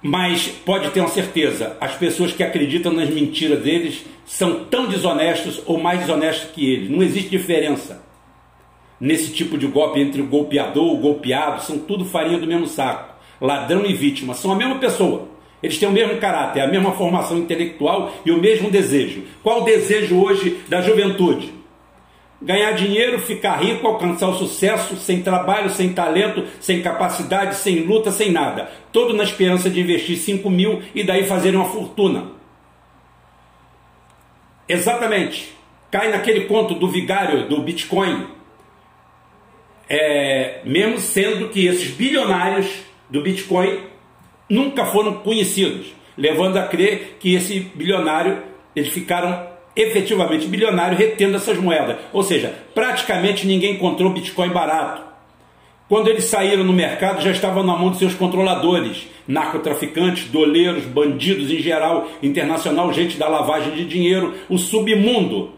Mas 0.00 0.46
pode 0.46 0.90
ter 0.90 1.00
uma 1.00 1.08
certeza, 1.08 1.76
as 1.80 1.96
pessoas 1.96 2.32
que 2.32 2.42
acreditam 2.42 2.92
nas 2.92 3.10
mentiras 3.10 3.62
deles 3.62 4.04
são 4.24 4.64
tão 4.66 4.86
desonestos 4.86 5.60
ou 5.66 5.78
mais 5.78 6.00
desonestos 6.00 6.50
que 6.52 6.70
eles. 6.72 6.90
Não 6.90 7.02
existe 7.02 7.30
diferença 7.30 8.06
nesse 9.00 9.32
tipo 9.32 9.56
de 9.56 9.66
golpe 9.66 10.00
entre 10.00 10.20
o 10.20 10.26
golpeador, 10.26 10.92
o 10.92 10.98
golpeado, 10.98 11.62
são 11.62 11.78
tudo 11.78 12.04
farinha 12.04 12.38
do 12.38 12.46
mesmo 12.46 12.66
saco. 12.66 13.14
Ladrão 13.40 13.86
e 13.86 13.94
vítima 13.94 14.34
são 14.34 14.52
a 14.52 14.56
mesma 14.56 14.76
pessoa. 14.76 15.28
Eles 15.62 15.78
têm 15.78 15.88
o 15.88 15.92
mesmo 15.92 16.18
caráter, 16.18 16.60
a 16.60 16.68
mesma 16.68 16.92
formação 16.92 17.38
intelectual 17.38 18.12
e 18.24 18.30
o 18.30 18.40
mesmo 18.40 18.70
desejo. 18.70 19.24
Qual 19.42 19.62
o 19.62 19.64
desejo 19.64 20.20
hoje 20.20 20.60
da 20.68 20.80
juventude? 20.80 21.57
Ganhar 22.40 22.72
dinheiro, 22.72 23.18
ficar 23.18 23.56
rico, 23.56 23.86
alcançar 23.86 24.28
o 24.28 24.38
sucesso, 24.38 24.96
sem 24.96 25.22
trabalho, 25.22 25.70
sem 25.70 25.92
talento, 25.92 26.44
sem 26.60 26.80
capacidade, 26.80 27.56
sem 27.56 27.80
luta, 27.80 28.12
sem 28.12 28.30
nada. 28.30 28.70
Todo 28.92 29.12
na 29.12 29.24
esperança 29.24 29.68
de 29.68 29.80
investir 29.80 30.16
5 30.16 30.48
mil 30.48 30.80
e 30.94 31.02
daí 31.02 31.26
fazer 31.26 31.54
uma 31.56 31.64
fortuna. 31.64 32.26
Exatamente. 34.68 35.52
Cai 35.90 36.10
naquele 36.10 36.44
conto 36.44 36.74
do 36.74 36.88
vigário 36.88 37.48
do 37.48 37.62
Bitcoin. 37.62 38.26
É, 39.88 40.60
mesmo 40.64 40.98
sendo 40.98 41.48
que 41.48 41.66
esses 41.66 41.90
bilionários 41.90 42.68
do 43.08 43.22
Bitcoin 43.22 43.80
nunca 44.48 44.84
foram 44.84 45.14
conhecidos, 45.14 45.94
levando 46.16 46.58
a 46.58 46.66
crer 46.66 47.16
que 47.18 47.34
esse 47.34 47.60
bilionário, 47.60 48.42
eles 48.76 48.92
ficaram 48.92 49.47
efetivamente 49.78 50.48
bilionário 50.48 50.98
retendo 50.98 51.36
essas 51.36 51.56
moedas. 51.56 51.96
Ou 52.12 52.22
seja, 52.22 52.52
praticamente 52.74 53.46
ninguém 53.46 53.74
encontrou 53.74 54.10
Bitcoin 54.10 54.50
barato. 54.50 55.02
Quando 55.88 56.08
eles 56.08 56.24
saíram 56.24 56.64
no 56.64 56.72
mercado, 56.72 57.22
já 57.22 57.30
estavam 57.30 57.62
na 57.62 57.74
mão 57.74 57.90
de 57.90 57.98
seus 57.98 58.12
controladores, 58.12 59.06
narcotraficantes, 59.26 60.28
doleiros, 60.28 60.84
bandidos 60.84 61.50
em 61.50 61.60
geral, 61.60 62.08
internacional, 62.22 62.92
gente 62.92 63.16
da 63.16 63.28
lavagem 63.28 63.72
de 63.72 63.84
dinheiro, 63.86 64.34
o 64.50 64.58
submundo. 64.58 65.52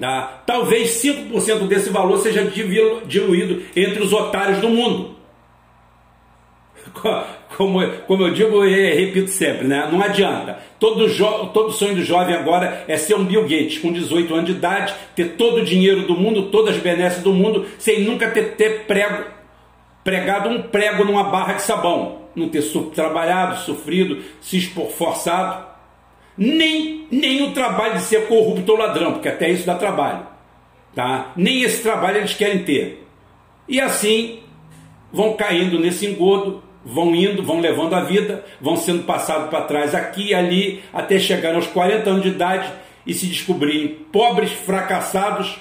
Tá? 0.00 0.42
Talvez 0.44 1.02
5% 1.02 1.68
desse 1.68 1.90
valor 1.90 2.18
seja 2.18 2.42
diluído 2.44 3.62
entre 3.76 4.02
os 4.02 4.12
otários 4.12 4.58
do 4.58 4.68
mundo 4.68 5.15
como, 7.56 7.86
como 8.06 8.22
eu 8.22 8.32
digo 8.32 8.64
e 8.64 8.94
repito 8.94 9.30
sempre, 9.30 9.66
né? 9.66 9.88
não 9.90 10.02
adianta. 10.02 10.58
Todo, 10.78 11.06
todo 11.52 11.72
sonho 11.72 11.94
do 11.94 12.04
jovem 12.04 12.34
agora 12.34 12.84
é 12.86 12.96
ser 12.96 13.14
um 13.14 13.24
Bill 13.24 13.42
Gates 13.42 13.78
com 13.78 13.92
18 13.92 14.34
anos 14.34 14.46
de 14.46 14.52
idade, 14.52 14.94
ter 15.14 15.36
todo 15.36 15.58
o 15.58 15.64
dinheiro 15.64 16.02
do 16.02 16.14
mundo, 16.14 16.50
todas 16.50 16.76
as 16.76 16.82
benesses 16.82 17.22
do 17.22 17.32
mundo, 17.32 17.66
sem 17.78 18.02
nunca 18.02 18.30
ter, 18.30 18.54
ter 18.56 18.84
prego, 18.86 19.24
pregado 20.04 20.48
um 20.48 20.62
prego 20.62 21.04
numa 21.04 21.24
barra 21.24 21.54
de 21.54 21.62
sabão, 21.62 22.22
não 22.34 22.48
ter 22.48 22.62
trabalhado, 22.94 23.60
sofrido, 23.60 24.22
se 24.40 24.58
esforçado, 24.58 25.66
nem, 26.36 27.06
nem 27.10 27.42
o 27.44 27.52
trabalho 27.52 27.94
de 27.94 28.02
ser 28.02 28.26
corrupto 28.26 28.72
ou 28.72 28.78
ladrão, 28.78 29.14
porque 29.14 29.28
até 29.28 29.48
isso 29.48 29.64
dá 29.64 29.74
trabalho. 29.74 30.26
Tá? 30.94 31.32
Nem 31.36 31.62
esse 31.62 31.82
trabalho 31.82 32.18
eles 32.18 32.34
querem 32.34 32.62
ter. 32.62 33.06
E 33.68 33.80
assim 33.80 34.40
vão 35.12 35.34
caindo 35.34 35.78
nesse 35.78 36.06
engodo, 36.06 36.62
vão 36.86 37.14
indo, 37.16 37.42
vão 37.42 37.58
levando 37.58 37.94
a 37.94 38.04
vida, 38.04 38.44
vão 38.60 38.76
sendo 38.76 39.02
passados 39.02 39.50
para 39.50 39.62
trás 39.62 39.92
aqui 39.92 40.28
e 40.28 40.34
ali, 40.34 40.84
até 40.92 41.18
chegar 41.18 41.56
aos 41.56 41.66
40 41.66 42.08
anos 42.08 42.22
de 42.22 42.28
idade 42.28 42.72
e 43.04 43.12
se 43.12 43.26
descobrirem 43.26 43.88
pobres, 44.12 44.52
fracassados 44.52 45.58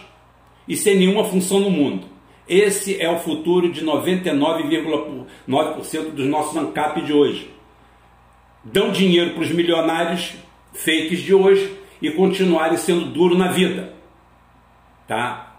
e 0.67 0.77
sem 0.77 0.95
nenhuma 0.95 1.23
função 1.23 1.59
no 1.59 1.71
mundo. 1.71 2.05
Esse 2.47 3.01
é 3.01 3.09
o 3.09 3.17
futuro 3.17 3.71
de 3.71 3.83
99,9% 3.83 6.11
dos 6.11 6.27
nossos 6.27 6.55
ANCAP 6.55 7.01
de 7.01 7.11
hoje. 7.11 7.49
Dão 8.63 8.91
dinheiro 8.91 9.31
para 9.31 9.41
os 9.41 9.49
milionários 9.49 10.35
fakes 10.73 11.21
de 11.21 11.33
hoje 11.33 11.75
e 11.99 12.11
continuarem 12.11 12.77
sendo 12.77 13.05
duro 13.05 13.35
na 13.35 13.47
vida. 13.47 13.95
Tá? 15.07 15.55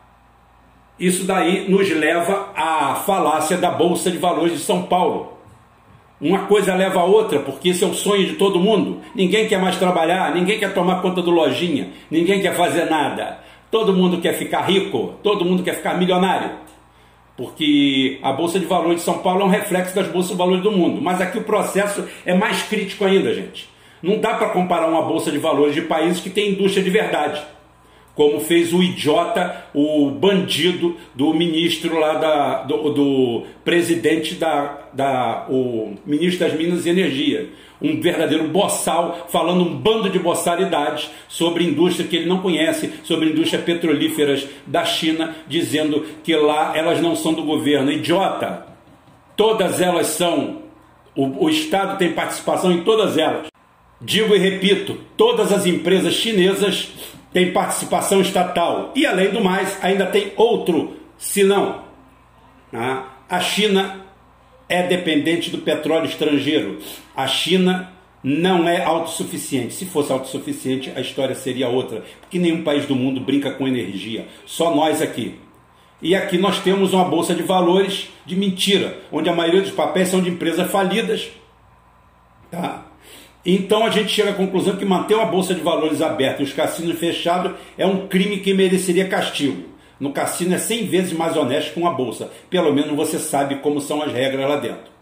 Isso 0.99 1.25
daí 1.25 1.69
nos 1.69 1.91
leva 1.91 2.53
à 2.55 2.95
falácia 2.95 3.57
da 3.57 3.71
Bolsa 3.71 4.13
de 4.13 4.19
Valores 4.19 4.53
de 4.53 4.61
São 4.61 4.85
Paulo 4.85 5.36
uma 6.21 6.47
coisa 6.47 6.75
leva 6.75 7.01
a 7.01 7.05
outra, 7.05 7.41
porque 7.41 7.71
esse 7.71 7.85
é 7.85 7.87
o 7.87 7.93
sonho 7.93 8.27
de 8.27 8.35
todo 8.35 8.59
mundo. 8.59 9.01
Ninguém 9.15 9.47
quer 9.49 9.61
mais 9.61 9.77
trabalhar, 9.77 10.35
ninguém 10.35 10.59
quer 10.59 10.73
tomar 10.73 11.03
conta 11.03 11.21
do 11.21 11.31
lojinha, 11.31 11.91
ninguém 12.11 12.41
quer 12.41 12.55
fazer 12.55 12.87
nada. 12.87 13.39
Todo 13.71 13.93
mundo 13.93 14.21
quer 14.21 14.33
ficar 14.33 14.63
rico, 14.63 15.15
todo 15.23 15.45
mundo 15.45 15.63
quer 15.63 15.75
ficar 15.75 15.99
milionário. 15.99 16.51
Porque 17.37 18.19
a 18.23 18.33
Bolsa 18.33 18.59
de 18.59 18.65
Valores 18.65 18.97
de 18.97 19.03
São 19.03 19.19
Paulo 19.19 19.43
é 19.43 19.45
um 19.45 19.49
reflexo 19.49 19.95
das 19.95 20.07
bolsas 20.09 20.31
de 20.31 20.39
valores 20.39 20.63
do 20.63 20.73
mundo. 20.73 21.03
Mas 21.03 21.21
aqui 21.21 21.37
o 21.37 21.45
processo 21.45 22.07
é 22.25 22.33
mais 22.33 22.63
crítico 22.63 23.05
ainda, 23.05 23.35
gente. 23.35 23.69
Não 24.03 24.19
dá 24.19 24.35
para 24.35 24.49
comparar 24.49 24.89
uma 24.89 25.03
Bolsa 25.03 25.31
de 25.31 25.39
Valores 25.39 25.75
de 25.75 25.83
países 25.83 26.23
que 26.23 26.31
tem 26.31 26.53
indústria 26.53 26.83
de 26.83 26.89
verdade 26.89 27.56
como 28.17 28.41
fez 28.41 28.73
o 28.73 28.83
idiota, 28.83 29.67
o 29.75 30.11
bandido 30.11 30.97
do 31.15 31.35
ministro 31.35 32.01
lá 32.01 32.15
da, 32.15 32.63
do, 32.63 32.91
do 32.91 33.43
presidente 33.63 34.35
da, 34.35 34.89
da, 34.93 35.47
o 35.51 35.95
ministro 36.05 36.49
das 36.49 36.59
Minas 36.59 36.87
e 36.87 36.89
Energia, 36.89 37.51
um 37.81 38.01
verdadeiro 38.01 38.49
boçal, 38.49 39.27
falando 39.31 39.63
um 39.63 39.77
bando 39.77 40.09
de 40.09 40.19
boçalidades 40.19 41.11
sobre 41.29 41.65
indústria 41.65 42.09
que 42.09 42.17
ele 42.17 42.27
não 42.27 42.39
conhece, 42.39 42.91
sobre 43.05 43.29
indústrias 43.29 43.63
petrolíferas 43.63 44.49
da 44.67 44.83
China, 44.83 45.37
dizendo 45.47 46.07
que 46.25 46.35
lá 46.35 46.73
elas 46.75 47.03
não 47.03 47.15
são 47.15 47.35
do 47.35 47.43
governo. 47.43 47.93
Idiota! 47.93 48.67
Todas 49.37 49.83
elas 49.83 50.07
são, 50.07 50.63
o, 51.15 51.45
o 51.45 51.51
Estado 51.51 51.99
tem 51.99 52.13
participação 52.13 52.73
em 52.73 52.83
todas 52.83 53.19
elas. 53.19 53.49
Digo 54.01 54.35
e 54.35 54.39
repito, 54.39 54.99
todas 55.17 55.53
as 55.53 55.67
empresas 55.67 56.15
chinesas 56.15 56.91
tem 57.33 57.53
participação 57.53 58.21
estatal 58.21 58.93
e, 58.95 59.07
além 59.07 59.31
do 59.31 59.43
mais, 59.43 59.79
ainda 59.83 60.07
tem 60.07 60.33
outro 60.37 60.97
senão. 61.19 61.85
Né? 62.71 63.03
A 63.29 63.41
China 63.41 64.07
é 64.69 64.83
dependente 64.83 65.51
do 65.51 65.59
petróleo 65.59 66.07
estrangeiro. 66.07 66.79
A 67.15 67.27
China 67.27 67.93
não 68.23 68.69
é 68.69 68.83
autossuficiente. 68.85 69.75
Se 69.75 69.87
fosse 69.87 70.13
autossuficiente, 70.13 70.93
a 70.95 71.01
história 71.01 71.35
seria 71.35 71.69
outra, 71.69 72.05
porque 72.21 72.39
nenhum 72.39 72.63
país 72.63 72.85
do 72.87 72.97
mundo 72.97 73.21
brinca 73.21 73.53
com 73.53 73.69
energia, 73.69 74.27
só 74.45 74.75
nós 74.75 75.01
aqui. 75.01 75.39
E 76.03 76.15
aqui 76.15 76.37
nós 76.37 76.59
temos 76.61 76.93
uma 76.93 77.05
bolsa 77.05 77.35
de 77.35 77.43
valores 77.43 78.09
de 78.27 78.37
mentira, 78.37 78.99
onde 79.11 79.29
a 79.29 79.35
maioria 79.35 79.63
dos 79.63 79.71
papéis 79.71 80.09
são 80.09 80.21
de 80.21 80.29
empresas 80.29 80.71
falidas. 80.71 81.29
Tá? 82.51 82.86
Então 83.47 83.87
a 83.87 83.91
gente 83.91 84.09
chega 84.09 84.31
à 84.31 84.35
conclusão 84.35 84.75
que 84.75 84.85
manter 84.85 85.15
uma 85.15 85.27
bolsa 85.27 85.55
de 85.55 85.61
valores 85.61 86.03
aberta 86.03 86.43
e 86.43 86.45
os 86.45 86.53
cassinos 86.53 86.99
fechados 86.99 87.53
é 87.79 87.87
um 87.87 88.09
crime 88.09 88.39
que 88.39 88.53
mereceria 88.53 89.07
castigo. 89.07 89.63
No 90.01 90.11
cassino 90.13 90.55
é 90.55 90.59
100 90.59 90.87
vezes 90.87 91.13
mais 91.13 91.37
honesto 91.37 91.73
que 91.73 91.79
uma 91.79 91.93
bolsa. 91.93 92.29
Pelo 92.51 92.75
menos 92.75 92.97
você 92.97 93.21
sabe 93.21 93.61
como 93.61 93.81
são 93.81 94.03
as 94.03 94.13
regras 94.13 94.49
lá 94.49 94.57
dentro. 94.57 94.97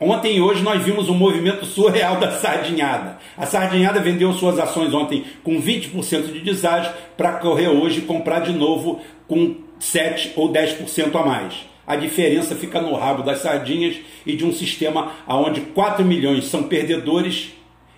Ontem 0.00 0.36
e 0.36 0.40
hoje 0.40 0.62
nós 0.62 0.82
vimos 0.82 1.10
um 1.10 1.14
movimento 1.14 1.66
surreal 1.66 2.16
da 2.16 2.30
sardinhada. 2.30 3.18
A 3.36 3.44
sardinhada 3.44 4.00
vendeu 4.00 4.32
suas 4.32 4.58
ações 4.58 4.94
ontem 4.94 5.24
com 5.44 5.60
20% 5.60 6.32
de 6.32 6.40
deságio 6.40 6.92
para 7.16 7.32
correr 7.34 7.68
hoje 7.68 7.98
e 7.98 8.02
comprar 8.02 8.40
de 8.40 8.52
novo 8.52 9.00
com 9.26 9.56
7 9.78 10.32
ou 10.36 10.52
10% 10.52 11.14
a 11.14 11.24
mais. 11.24 11.54
A 11.86 11.96
diferença 11.96 12.54
fica 12.54 12.80
no 12.80 12.94
rabo 12.94 13.22
das 13.22 13.38
sardinhas 13.38 13.96
e 14.26 14.36
de 14.36 14.44
um 14.44 14.52
sistema 14.52 15.12
onde 15.26 15.62
4 15.62 16.04
milhões 16.04 16.44
são 16.44 16.64
perdedores 16.64 17.52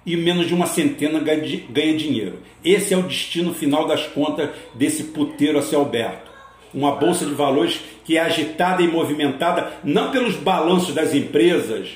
e 0.07 0.17
menos 0.17 0.47
de 0.47 0.55
uma 0.55 0.67
centena 0.67 1.19
ganha 1.19 1.97
dinheiro. 1.97 2.39
Esse 2.65 2.95
é 2.95 2.97
o 2.97 3.03
destino 3.03 3.53
final 3.53 3.87
das 3.87 4.07
contas 4.07 4.51
desse 4.75 5.05
puteiro 5.05 5.59
a 5.59 5.63
seu 5.63 5.81
Alberto. 5.81 6.31
Uma 6.73 6.93
bolsa 6.93 7.27
de 7.27 7.35
valores 7.35 7.81
que 8.05 8.17
é 8.17 8.21
agitada 8.21 8.81
e 8.81 8.89
movimentada 8.89 9.73
não 9.83 10.11
pelos 10.11 10.37
balanços 10.37 10.95
das 10.95 11.15
empresas, 11.15 11.91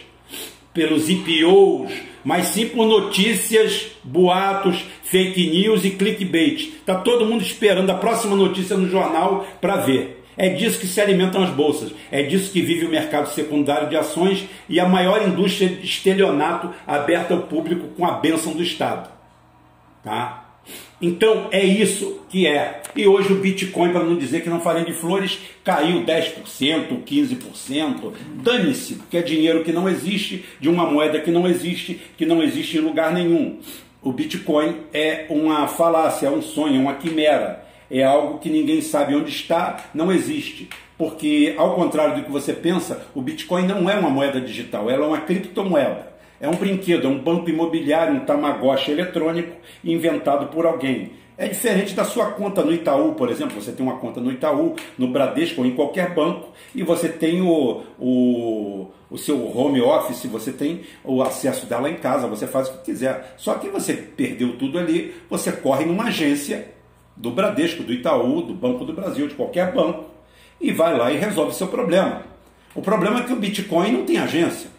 pelos 0.72 1.08
IPOs, 1.08 1.92
mas 2.24 2.48
sim 2.48 2.68
por 2.68 2.86
notícias, 2.86 3.86
boatos, 4.02 4.84
fake 5.14 5.46
news 5.48 5.84
e 5.84 5.90
clickbait. 5.90 6.72
Está 6.80 6.96
todo 6.96 7.24
mundo 7.24 7.40
esperando 7.40 7.88
a 7.88 7.94
próxima 7.94 8.34
notícia 8.34 8.76
no 8.76 8.88
jornal 8.88 9.46
para 9.60 9.76
ver. 9.76 10.24
É 10.36 10.48
disso 10.48 10.80
que 10.80 10.88
se 10.88 11.00
alimentam 11.00 11.40
as 11.40 11.50
bolsas, 11.50 11.92
é 12.10 12.20
disso 12.24 12.50
que 12.50 12.60
vive 12.60 12.84
o 12.84 12.90
mercado 12.90 13.32
secundário 13.32 13.88
de 13.88 13.94
ações 13.94 14.44
e 14.68 14.80
a 14.80 14.88
maior 14.88 15.24
indústria 15.24 15.68
de 15.68 15.86
estelionato 15.86 16.68
aberta 16.84 17.32
ao 17.32 17.42
público 17.42 17.86
com 17.96 18.04
a 18.04 18.14
benção 18.14 18.54
do 18.54 18.62
Estado. 18.64 19.08
Tá? 20.02 20.44
Então 21.00 21.48
é 21.52 21.62
isso 21.62 22.20
que 22.28 22.46
é. 22.46 22.82
E 22.96 23.06
hoje 23.06 23.32
o 23.32 23.36
Bitcoin, 23.36 23.92
para 23.92 24.02
não 24.02 24.16
dizer 24.16 24.42
que 24.42 24.48
não 24.48 24.60
falei 24.60 24.84
de 24.84 24.92
flores, 24.92 25.38
caiu 25.62 26.04
10%, 26.04 27.04
15%. 27.04 28.12
Dane-se, 28.42 28.94
porque 28.94 29.18
é 29.18 29.22
dinheiro 29.22 29.62
que 29.62 29.72
não 29.72 29.88
existe, 29.88 30.44
de 30.58 30.68
uma 30.68 30.90
moeda 30.90 31.20
que 31.20 31.30
não 31.30 31.46
existe, 31.46 32.00
que 32.16 32.26
não 32.26 32.42
existe 32.42 32.78
em 32.78 32.80
lugar 32.80 33.12
nenhum. 33.12 33.60
O 34.04 34.12
Bitcoin 34.12 34.82
é 34.92 35.26
uma 35.28 35.66
falácia, 35.66 36.28
é 36.28 36.30
um 36.30 36.42
sonho, 36.42 36.76
é 36.76 36.78
uma 36.78 36.94
quimera 36.94 37.64
é 37.90 38.02
algo 38.02 38.38
que 38.38 38.50
ninguém 38.50 38.80
sabe 38.80 39.14
onde 39.14 39.30
está, 39.30 39.84
não 39.94 40.12
existe. 40.12 40.68
Porque, 40.96 41.54
ao 41.56 41.74
contrário 41.74 42.16
do 42.16 42.24
que 42.24 42.30
você 42.30 42.52
pensa, 42.52 43.06
o 43.14 43.20
Bitcoin 43.20 43.66
não 43.66 43.88
é 43.90 43.94
uma 43.94 44.10
moeda 44.10 44.40
digital, 44.40 44.90
ela 44.90 45.04
é 45.04 45.08
uma 45.08 45.20
criptomoeda. 45.20 46.14
É 46.40 46.48
um 46.48 46.56
brinquedo, 46.56 47.06
é 47.06 47.10
um 47.10 47.18
banco 47.18 47.48
imobiliário, 47.48 48.14
um 48.14 48.20
tamagotchi 48.20 48.90
eletrônico 48.90 49.56
inventado 49.84 50.46
por 50.48 50.66
alguém. 50.66 51.12
É 51.36 51.48
diferente 51.48 51.94
da 51.94 52.04
sua 52.04 52.26
conta 52.32 52.62
no 52.62 52.72
Itaú, 52.72 53.14
por 53.14 53.28
exemplo. 53.28 53.60
Você 53.60 53.72
tem 53.72 53.84
uma 53.84 53.98
conta 53.98 54.20
no 54.20 54.30
Itaú, 54.30 54.76
no 54.96 55.08
Bradesco 55.08 55.60
ou 55.60 55.66
em 55.66 55.74
qualquer 55.74 56.14
banco 56.14 56.52
e 56.74 56.82
você 56.82 57.08
tem 57.08 57.42
o, 57.42 57.82
o, 57.98 58.86
o 59.10 59.18
seu 59.18 59.44
home 59.56 59.80
office, 59.80 60.26
você 60.26 60.52
tem 60.52 60.82
o 61.02 61.22
acesso 61.22 61.66
dela 61.66 61.90
em 61.90 61.96
casa, 61.96 62.28
você 62.28 62.46
faz 62.46 62.68
o 62.68 62.72
que 62.74 62.84
quiser. 62.84 63.34
Só 63.36 63.54
que 63.54 63.68
você 63.68 63.94
perdeu 63.94 64.56
tudo 64.56 64.78
ali, 64.78 65.12
você 65.28 65.50
corre 65.50 65.84
numa 65.84 66.04
agência 66.04 66.72
do 67.16 67.32
Bradesco, 67.32 67.82
do 67.82 67.92
Itaú, 67.92 68.42
do 68.42 68.54
Banco 68.54 68.84
do 68.84 68.92
Brasil, 68.92 69.26
de 69.26 69.34
qualquer 69.34 69.72
banco 69.72 70.04
e 70.60 70.72
vai 70.72 70.96
lá 70.96 71.12
e 71.12 71.18
resolve 71.18 71.54
seu 71.54 71.66
problema. 71.66 72.22
O 72.74 72.82
problema 72.82 73.20
é 73.20 73.22
que 73.24 73.32
o 73.32 73.36
Bitcoin 73.36 73.92
não 73.92 74.04
tem 74.04 74.18
agência, 74.18 74.70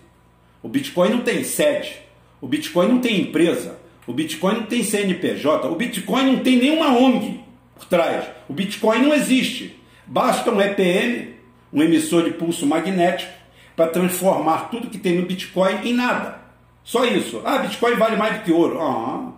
o 0.64 0.68
Bitcoin 0.68 1.10
não 1.10 1.22
tem 1.22 1.44
sede, 1.44 2.00
o 2.42 2.48
Bitcoin 2.48 2.88
não 2.88 3.00
tem 3.00 3.22
empresa. 3.22 3.78
O 4.08 4.14
Bitcoin 4.14 4.56
não 4.56 4.64
tem 4.64 4.84
CNPJ, 4.84 5.68
o 5.68 5.76
Bitcoin 5.76 6.26
não 6.26 6.40
tem 6.40 6.58
nenhuma 6.58 6.98
ONG 6.98 7.40
por 7.76 7.86
trás. 7.86 8.26
O 8.48 8.54
Bitcoin 8.54 9.00
não 9.02 9.14
existe. 9.14 9.80
Basta 10.06 10.52
um 10.52 10.62
EPM, 10.62 11.36
um 11.74 11.82
emissor 11.82 12.24
de 12.24 12.32
pulso 12.32 12.66
magnético, 12.66 13.32
para 13.76 13.88
transformar 13.88 14.70
tudo 14.70 14.90
que 14.90 14.98
tem 14.98 15.16
no 15.16 15.26
Bitcoin 15.26 15.80
em 15.84 15.94
nada. 15.94 16.40
Só 16.84 17.04
isso. 17.04 17.42
Ah, 17.44 17.58
Bitcoin 17.58 17.96
vale 17.96 18.16
mais 18.16 18.38
do 18.38 18.44
que 18.44 18.52
ouro. 18.52 18.80
Ah, 18.80 19.34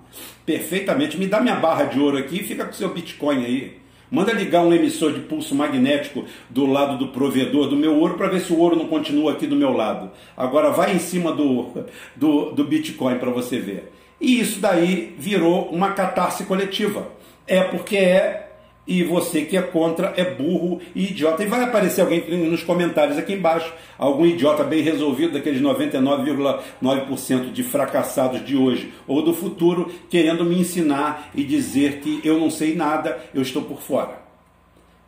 perfeitamente. 0.45 1.17
Me 1.17 1.27
dá 1.27 1.39
minha 1.39 1.55
barra 1.55 1.85
de 1.85 1.99
ouro 1.99 2.17
aqui 2.17 2.41
e 2.41 2.43
fica 2.43 2.65
com 2.65 2.73
seu 2.73 2.89
Bitcoin 2.89 3.45
aí. 3.45 3.77
Manda 4.11 4.31
ligar 4.31 4.61
um 4.61 4.73
emissor 4.73 5.11
de 5.13 5.21
pulso 5.21 5.55
magnético 5.55 6.25
do 6.49 6.65
lado 6.65 6.97
do 6.97 7.09
provedor 7.09 7.67
do 7.67 7.75
meu 7.75 7.95
ouro 7.95 8.15
para 8.15 8.27
ver 8.27 8.41
se 8.41 8.53
o 8.53 8.59
ouro 8.59 8.75
não 8.75 8.87
continua 8.87 9.33
aqui 9.33 9.47
do 9.47 9.55
meu 9.55 9.73
lado. 9.73 10.11
Agora 10.35 10.71
vai 10.71 10.95
em 10.95 10.99
cima 10.99 11.31
do, 11.31 11.67
do, 12.15 12.51
do 12.51 12.63
Bitcoin 12.63 13.17
para 13.17 13.29
você 13.29 13.59
ver. 13.59 13.91
E 14.19 14.39
isso 14.39 14.59
daí 14.59 15.15
virou 15.17 15.69
uma 15.69 15.91
catarse 15.91 16.43
coletiva. 16.45 17.07
É 17.45 17.63
porque 17.63 17.95
é, 17.95 18.47
e 18.87 19.03
você 19.03 19.41
que 19.41 19.57
é 19.57 19.61
contra 19.61 20.13
é 20.15 20.23
burro 20.23 20.79
e 20.95 21.11
idiota. 21.11 21.43
E 21.43 21.47
vai 21.47 21.63
aparecer 21.63 22.01
alguém 22.01 22.23
nos 22.49 22.63
comentários 22.63 23.17
aqui 23.17 23.33
embaixo, 23.33 23.71
algum 23.97 24.25
idiota 24.25 24.63
bem 24.63 24.81
resolvido, 24.81 25.33
daqueles 25.33 25.61
99,9% 25.61 27.51
de 27.51 27.63
fracassados 27.63 28.43
de 28.45 28.55
hoje 28.55 28.93
ou 29.05 29.21
do 29.21 29.33
futuro, 29.33 29.91
querendo 30.09 30.45
me 30.45 30.59
ensinar 30.59 31.29
e 31.35 31.43
dizer 31.43 31.99
que 31.99 32.21
eu 32.23 32.39
não 32.39 32.49
sei 32.49 32.75
nada, 32.75 33.19
eu 33.33 33.41
estou 33.41 33.61
por 33.61 33.81
fora. 33.81 34.25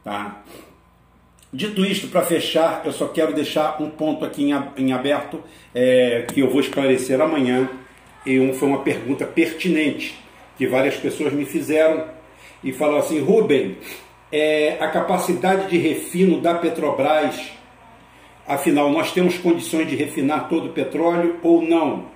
Tá? 0.03 0.43
Dito 1.51 1.83
isto, 1.83 2.09
para 2.09 2.21
fechar, 2.21 2.83
eu 2.85 2.91
só 2.91 3.07
quero 3.07 3.33
deixar 3.33 3.81
um 3.81 3.89
ponto 3.89 4.23
aqui 4.23 4.51
em 4.77 4.93
aberto 4.93 5.41
é, 5.73 6.27
que 6.31 6.41
eu 6.41 6.49
vou 6.49 6.59
esclarecer 6.59 7.19
amanhã 7.19 7.67
e 8.25 8.39
um, 8.39 8.53
foi 8.53 8.67
uma 8.67 8.79
pergunta 8.79 9.25
pertinente 9.25 10.17
que 10.57 10.67
várias 10.67 10.95
pessoas 10.95 11.33
me 11.33 11.45
fizeram 11.45 12.05
e 12.63 12.73
falaram 12.73 12.99
assim, 12.99 13.19
Rubem, 13.19 13.77
é, 14.31 14.77
a 14.79 14.87
capacidade 14.89 15.69
de 15.69 15.77
refino 15.77 16.41
da 16.41 16.55
Petrobras, 16.55 17.51
afinal, 18.45 18.91
nós 18.91 19.11
temos 19.11 19.37
condições 19.37 19.87
de 19.87 19.95
refinar 19.95 20.49
todo 20.49 20.67
o 20.67 20.73
petróleo 20.73 21.37
ou 21.41 21.61
não? 21.61 22.07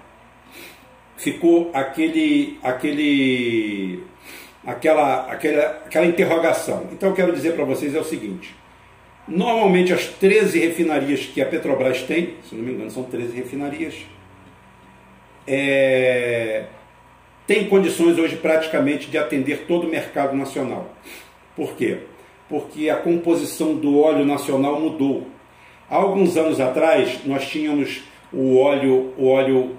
Ficou 1.15 1.71
aquele, 1.73 2.59
aquele, 2.61 4.03
aquela, 4.65 5.31
aquela, 5.31 5.65
aquela 5.85 6.05
interrogação. 6.05 6.87
Então, 6.91 7.09
eu 7.09 7.15
quero 7.15 7.31
dizer 7.31 7.53
para 7.53 7.63
vocês 7.63 7.95
é 7.95 7.99
o 7.99 8.03
seguinte, 8.03 8.53
normalmente 9.27 9.93
as 9.93 10.05
13 10.07 10.59
refinarias 10.59 11.21
que 11.25 11.41
a 11.41 11.45
Petrobras 11.45 12.01
tem, 12.03 12.35
se 12.47 12.55
não 12.55 12.63
me 12.63 12.73
engano 12.73 12.91
são 12.91 13.03
13 13.03 13.35
refinarias, 13.37 13.95
é, 15.47 16.65
tem 17.45 17.67
condições 17.67 18.17
hoje 18.17 18.37
praticamente 18.37 19.09
de 19.09 19.17
atender 19.17 19.65
todo 19.67 19.85
o 19.85 19.89
mercado 19.89 20.35
nacional. 20.35 20.89
Por 21.55 21.75
quê? 21.75 21.99
Porque 22.49 22.89
a 22.89 22.95
composição 22.95 23.75
do 23.75 23.99
óleo 23.99 24.25
nacional 24.25 24.79
mudou. 24.79 25.27
Há 25.89 25.97
alguns 25.97 26.37
anos 26.37 26.59
atrás, 26.59 27.19
nós 27.25 27.47
tínhamos 27.47 28.03
o 28.31 28.57
óleo, 28.57 29.13
o 29.17 29.27
óleo, 29.27 29.75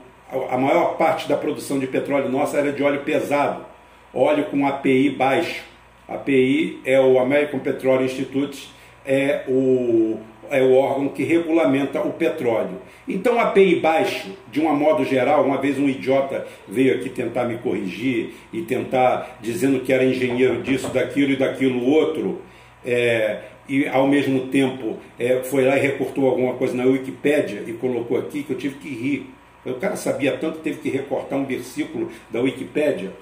a 0.50 0.56
maior 0.56 0.96
parte 0.96 1.28
da 1.28 1.36
produção 1.36 1.78
de 1.78 1.86
petróleo 1.86 2.28
nossa 2.28 2.58
era 2.58 2.72
de 2.72 2.82
óleo 2.82 3.02
pesado, 3.02 3.64
óleo 4.12 4.44
com 4.44 4.66
API 4.66 5.10
baixo. 5.10 5.62
API 6.06 6.80
é 6.84 7.00
o 7.00 7.18
American 7.18 7.60
Petroleum 7.60 8.04
Institute, 8.04 8.68
é 9.04 9.44
o, 9.48 10.18
é 10.50 10.62
o 10.62 10.74
órgão 10.74 11.08
que 11.08 11.24
regulamenta 11.24 12.00
o 12.00 12.12
petróleo. 12.12 12.80
Então, 13.06 13.38
API 13.38 13.76
baixo, 13.76 14.30
de 14.50 14.60
um 14.60 14.74
modo 14.74 15.04
geral, 15.04 15.44
uma 15.44 15.58
vez 15.58 15.78
um 15.78 15.88
idiota 15.88 16.46
veio 16.66 16.94
aqui 16.94 17.08
tentar 17.08 17.44
me 17.44 17.58
corrigir 17.58 18.34
e 18.52 18.62
tentar 18.62 19.38
dizendo 19.40 19.80
que 19.80 19.92
era 19.92 20.04
engenheiro 20.04 20.62
disso, 20.62 20.88
daquilo 20.88 21.32
e 21.32 21.36
daquilo 21.36 21.84
outro, 21.84 22.40
é, 22.84 23.40
e 23.68 23.86
ao 23.88 24.06
mesmo 24.06 24.48
tempo 24.48 24.98
é, 25.18 25.42
foi 25.42 25.64
lá 25.64 25.76
e 25.76 25.80
recortou 25.80 26.28
alguma 26.28 26.54
coisa 26.54 26.74
na 26.74 26.84
Wikipédia 26.84 27.62
e 27.66 27.72
colocou 27.72 28.18
aqui 28.18 28.42
que 28.42 28.52
eu 28.52 28.58
tive 28.58 28.76
que 28.76 28.88
rir. 28.88 29.30
O 29.64 29.74
cara 29.74 29.96
sabia 29.96 30.36
tanto 30.36 30.58
que 30.58 30.64
teve 30.64 30.78
que 30.78 30.90
recortar 30.90 31.38
um 31.38 31.46
versículo 31.46 32.10
da 32.30 32.40
Wikipédia. 32.40 33.12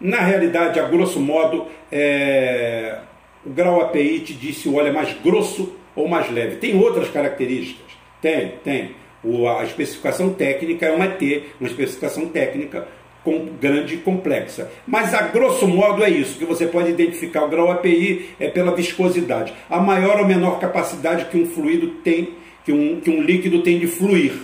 Na 0.00 0.20
realidade, 0.20 0.78
a 0.78 0.84
grosso 0.84 1.18
modo, 1.18 1.66
é, 1.90 2.98
o 3.44 3.50
grau 3.50 3.80
API 3.80 4.20
te 4.20 4.34
diz 4.34 4.58
se 4.58 4.68
o 4.68 4.76
óleo 4.76 4.88
é 4.88 4.92
mais 4.92 5.12
grosso 5.20 5.74
ou 5.98 6.08
mais 6.08 6.30
leve. 6.30 6.56
Tem 6.56 6.78
outras 6.78 7.10
características? 7.10 7.86
Tem, 8.22 8.54
tem. 8.62 8.90
O, 9.22 9.48
a 9.48 9.64
especificação 9.64 10.30
técnica 10.30 10.86
é 10.86 10.92
uma 10.92 11.06
ET, 11.06 11.20
uma 11.60 11.68
especificação 11.68 12.26
técnica 12.28 12.86
com, 13.24 13.46
grande 13.60 13.94
e 13.94 13.98
complexa. 13.98 14.70
Mas 14.86 15.12
a 15.12 15.22
grosso 15.22 15.66
modo 15.66 16.04
é 16.04 16.08
isso, 16.08 16.38
que 16.38 16.44
você 16.44 16.66
pode 16.66 16.90
identificar 16.90 17.44
o 17.44 17.48
grau 17.48 17.70
API 17.70 18.30
é 18.38 18.48
pela 18.48 18.74
viscosidade. 18.74 19.52
A 19.68 19.80
maior 19.80 20.20
ou 20.20 20.26
menor 20.26 20.60
capacidade 20.60 21.24
que 21.26 21.36
um 21.36 21.46
fluido 21.46 21.88
tem, 22.04 22.34
que 22.64 22.70
um, 22.70 23.00
que 23.00 23.10
um 23.10 23.20
líquido 23.20 23.62
tem 23.62 23.78
de 23.80 23.88
fluir. 23.88 24.34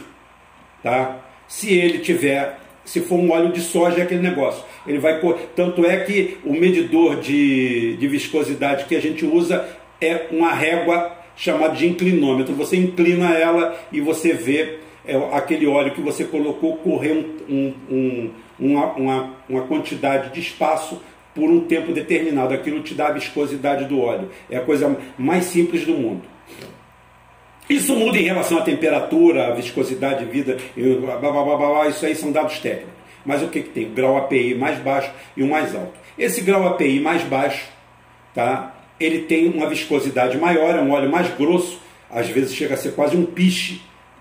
Tá? 0.82 1.20
Se 1.46 1.72
ele 1.72 1.98
tiver, 1.98 2.58
se 2.84 3.00
for 3.00 3.14
um 3.14 3.30
óleo 3.30 3.52
de 3.52 3.60
soja, 3.60 4.00
é 4.00 4.02
aquele 4.02 4.22
negócio. 4.22 4.64
Ele 4.86 4.98
vai. 4.98 5.20
Tanto 5.54 5.86
é 5.86 5.98
que 5.98 6.36
o 6.44 6.52
medidor 6.52 7.20
de, 7.20 7.96
de 7.96 8.08
viscosidade 8.08 8.86
que 8.86 8.96
a 8.96 9.00
gente 9.00 9.24
usa 9.24 9.66
é 10.00 10.26
uma 10.30 10.52
régua 10.52 11.23
chamado 11.36 11.76
de 11.76 11.86
inclinômetro. 11.86 12.54
Você 12.54 12.76
inclina 12.76 13.34
ela 13.34 13.78
e 13.92 14.00
você 14.00 14.32
vê 14.32 14.78
é, 15.06 15.16
aquele 15.32 15.66
óleo 15.66 15.92
que 15.92 16.00
você 16.00 16.24
colocou 16.24 16.76
correr 16.76 17.12
um, 17.48 17.74
um, 17.90 18.30
uma, 18.58 18.86
uma, 18.92 19.34
uma 19.48 19.62
quantidade 19.62 20.32
de 20.32 20.40
espaço 20.40 21.00
por 21.34 21.50
um 21.50 21.60
tempo 21.60 21.92
determinado. 21.92 22.54
Aquilo 22.54 22.82
te 22.82 22.94
dá 22.94 23.08
a 23.08 23.12
viscosidade 23.12 23.84
do 23.86 24.00
óleo. 24.00 24.30
É 24.48 24.56
a 24.56 24.62
coisa 24.62 24.96
mais 25.18 25.44
simples 25.44 25.84
do 25.84 25.92
mundo. 25.92 26.22
Isso 27.68 27.96
muda 27.96 28.18
em 28.18 28.24
relação 28.24 28.58
à 28.58 28.62
temperatura, 28.62 29.48
à 29.48 29.50
viscosidade 29.52 30.24
de 30.24 30.30
vida, 30.30 30.58
blá, 30.76 31.16
blá, 31.18 31.56
blá, 31.56 31.88
isso 31.88 32.04
aí 32.04 32.14
são 32.14 32.30
dados 32.30 32.58
técnicos. 32.58 32.92
Mas 33.24 33.42
o 33.42 33.48
que, 33.48 33.62
que 33.62 33.70
tem? 33.70 33.86
O 33.86 33.90
grau 33.90 34.18
API 34.18 34.54
mais 34.54 34.78
baixo 34.78 35.10
e 35.34 35.42
o 35.42 35.48
mais 35.48 35.74
alto. 35.74 35.94
Esse 36.18 36.42
grau 36.42 36.66
API 36.68 37.00
mais 37.00 37.22
baixo, 37.22 37.66
tá? 38.34 38.73
Ele 38.98 39.20
tem 39.20 39.48
uma 39.48 39.68
viscosidade 39.68 40.38
maior, 40.38 40.74
é 40.74 40.80
um 40.80 40.90
óleo 40.90 41.10
mais 41.10 41.28
grosso, 41.34 41.80
às 42.10 42.28
vezes 42.28 42.54
chega 42.54 42.74
a 42.74 42.76
ser 42.76 42.92
quase 42.92 43.16
um 43.16 43.24
piche 43.24 43.80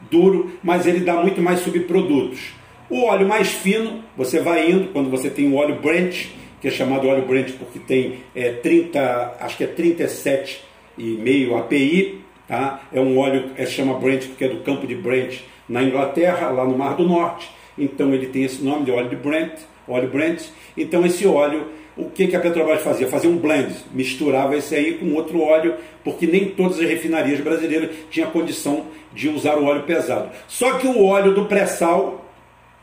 duro, 0.09 0.51
mas 0.63 0.85
ele 0.85 0.99
dá 1.01 1.15
muito 1.15 1.41
mais 1.41 1.59
subprodutos. 1.59 2.53
O 2.89 3.03
óleo 3.05 3.27
mais 3.27 3.49
fino, 3.49 4.03
você 4.17 4.39
vai 4.39 4.69
indo, 4.69 4.91
quando 4.91 5.09
você 5.09 5.29
tem 5.29 5.47
o 5.47 5.55
óleo 5.55 5.75
Brent, 5.81 6.27
que 6.59 6.67
é 6.67 6.71
chamado 6.71 7.07
óleo 7.07 7.25
Brent 7.25 7.51
porque 7.57 7.79
tem 7.79 8.19
é, 8.35 8.51
30, 8.51 9.37
acho 9.39 9.57
que 9.57 9.63
é 9.63 9.67
37,5 9.67 11.57
API, 11.59 12.21
tá? 12.47 12.81
é 12.93 12.99
um 12.99 13.17
óleo 13.17 13.51
é, 13.57 13.65
chama 13.65 13.95
Brent 13.99 14.27
porque 14.27 14.45
é 14.45 14.49
do 14.49 14.61
campo 14.61 14.85
de 14.87 14.95
Brent 14.95 15.39
na 15.67 15.83
Inglaterra, 15.83 16.49
lá 16.49 16.65
no 16.65 16.77
Mar 16.77 16.95
do 16.95 17.07
Norte, 17.07 17.49
então 17.77 18.13
ele 18.13 18.27
tem 18.27 18.43
esse 18.43 18.63
nome 18.63 18.85
de 18.85 18.91
óleo 18.91 19.09
de 19.09 19.15
Brent, 19.15 19.53
óleo 19.87 20.09
Brent, 20.09 20.43
então 20.77 21.05
esse 21.05 21.25
óleo 21.25 21.67
o 21.95 22.09
que, 22.09 22.27
que 22.27 22.35
a 22.35 22.39
Petrobras 22.39 22.81
fazia? 22.81 23.07
Fazia 23.07 23.29
um 23.29 23.37
blend, 23.37 23.73
misturava 23.91 24.55
esse 24.55 24.75
aí 24.75 24.95
com 24.95 25.13
outro 25.13 25.41
óleo, 25.41 25.75
porque 26.03 26.25
nem 26.25 26.45
todas 26.45 26.79
as 26.79 26.89
refinarias 26.89 27.39
brasileiras 27.39 27.91
tinham 28.09 28.31
condição 28.31 28.85
de 29.13 29.29
usar 29.29 29.55
o 29.57 29.65
óleo 29.65 29.83
pesado. 29.83 30.29
Só 30.47 30.79
que 30.79 30.87
o 30.87 31.03
óleo 31.03 31.33
do 31.33 31.45
pré-sal 31.45 32.25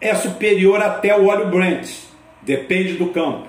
é 0.00 0.14
superior 0.14 0.80
até 0.80 1.16
o 1.16 1.26
óleo 1.26 1.48
Brent, 1.48 1.88
depende 2.42 2.94
do 2.94 3.08
campo. 3.08 3.48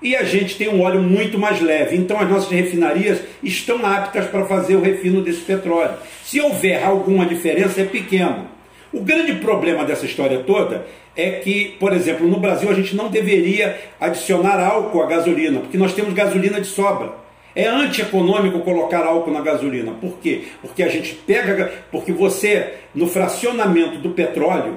E 0.00 0.14
a 0.14 0.22
gente 0.22 0.56
tem 0.56 0.68
um 0.68 0.80
óleo 0.80 1.02
muito 1.02 1.38
mais 1.38 1.60
leve, 1.60 1.96
então 1.96 2.18
as 2.18 2.28
nossas 2.28 2.50
refinarias 2.50 3.20
estão 3.42 3.84
aptas 3.84 4.26
para 4.26 4.46
fazer 4.46 4.76
o 4.76 4.80
refino 4.80 5.20
desse 5.20 5.40
petróleo. 5.40 5.96
Se 6.24 6.40
houver 6.40 6.82
alguma 6.82 7.26
diferença, 7.26 7.80
é 7.80 7.84
pequeno. 7.84 8.46
O 8.92 9.00
grande 9.00 9.34
problema 9.34 9.84
dessa 9.84 10.06
história 10.06 10.38
toda 10.40 10.86
é 11.14 11.32
que, 11.32 11.76
por 11.78 11.92
exemplo, 11.92 12.26
no 12.26 12.40
Brasil 12.40 12.70
a 12.70 12.74
gente 12.74 12.96
não 12.96 13.08
deveria 13.08 13.78
adicionar 14.00 14.58
álcool 14.58 15.02
à 15.02 15.06
gasolina, 15.06 15.60
porque 15.60 15.76
nós 15.76 15.92
temos 15.92 16.14
gasolina 16.14 16.60
de 16.60 16.66
sobra. 16.66 17.12
É 17.54 17.66
antieconômico 17.66 18.60
colocar 18.60 19.04
álcool 19.04 19.32
na 19.32 19.40
gasolina. 19.40 19.92
Por 19.92 20.18
quê? 20.22 20.44
Porque 20.62 20.82
a 20.82 20.88
gente 20.88 21.14
pega, 21.14 21.72
porque 21.90 22.12
você, 22.12 22.74
no 22.94 23.06
fracionamento 23.06 23.98
do 23.98 24.10
petróleo, 24.10 24.76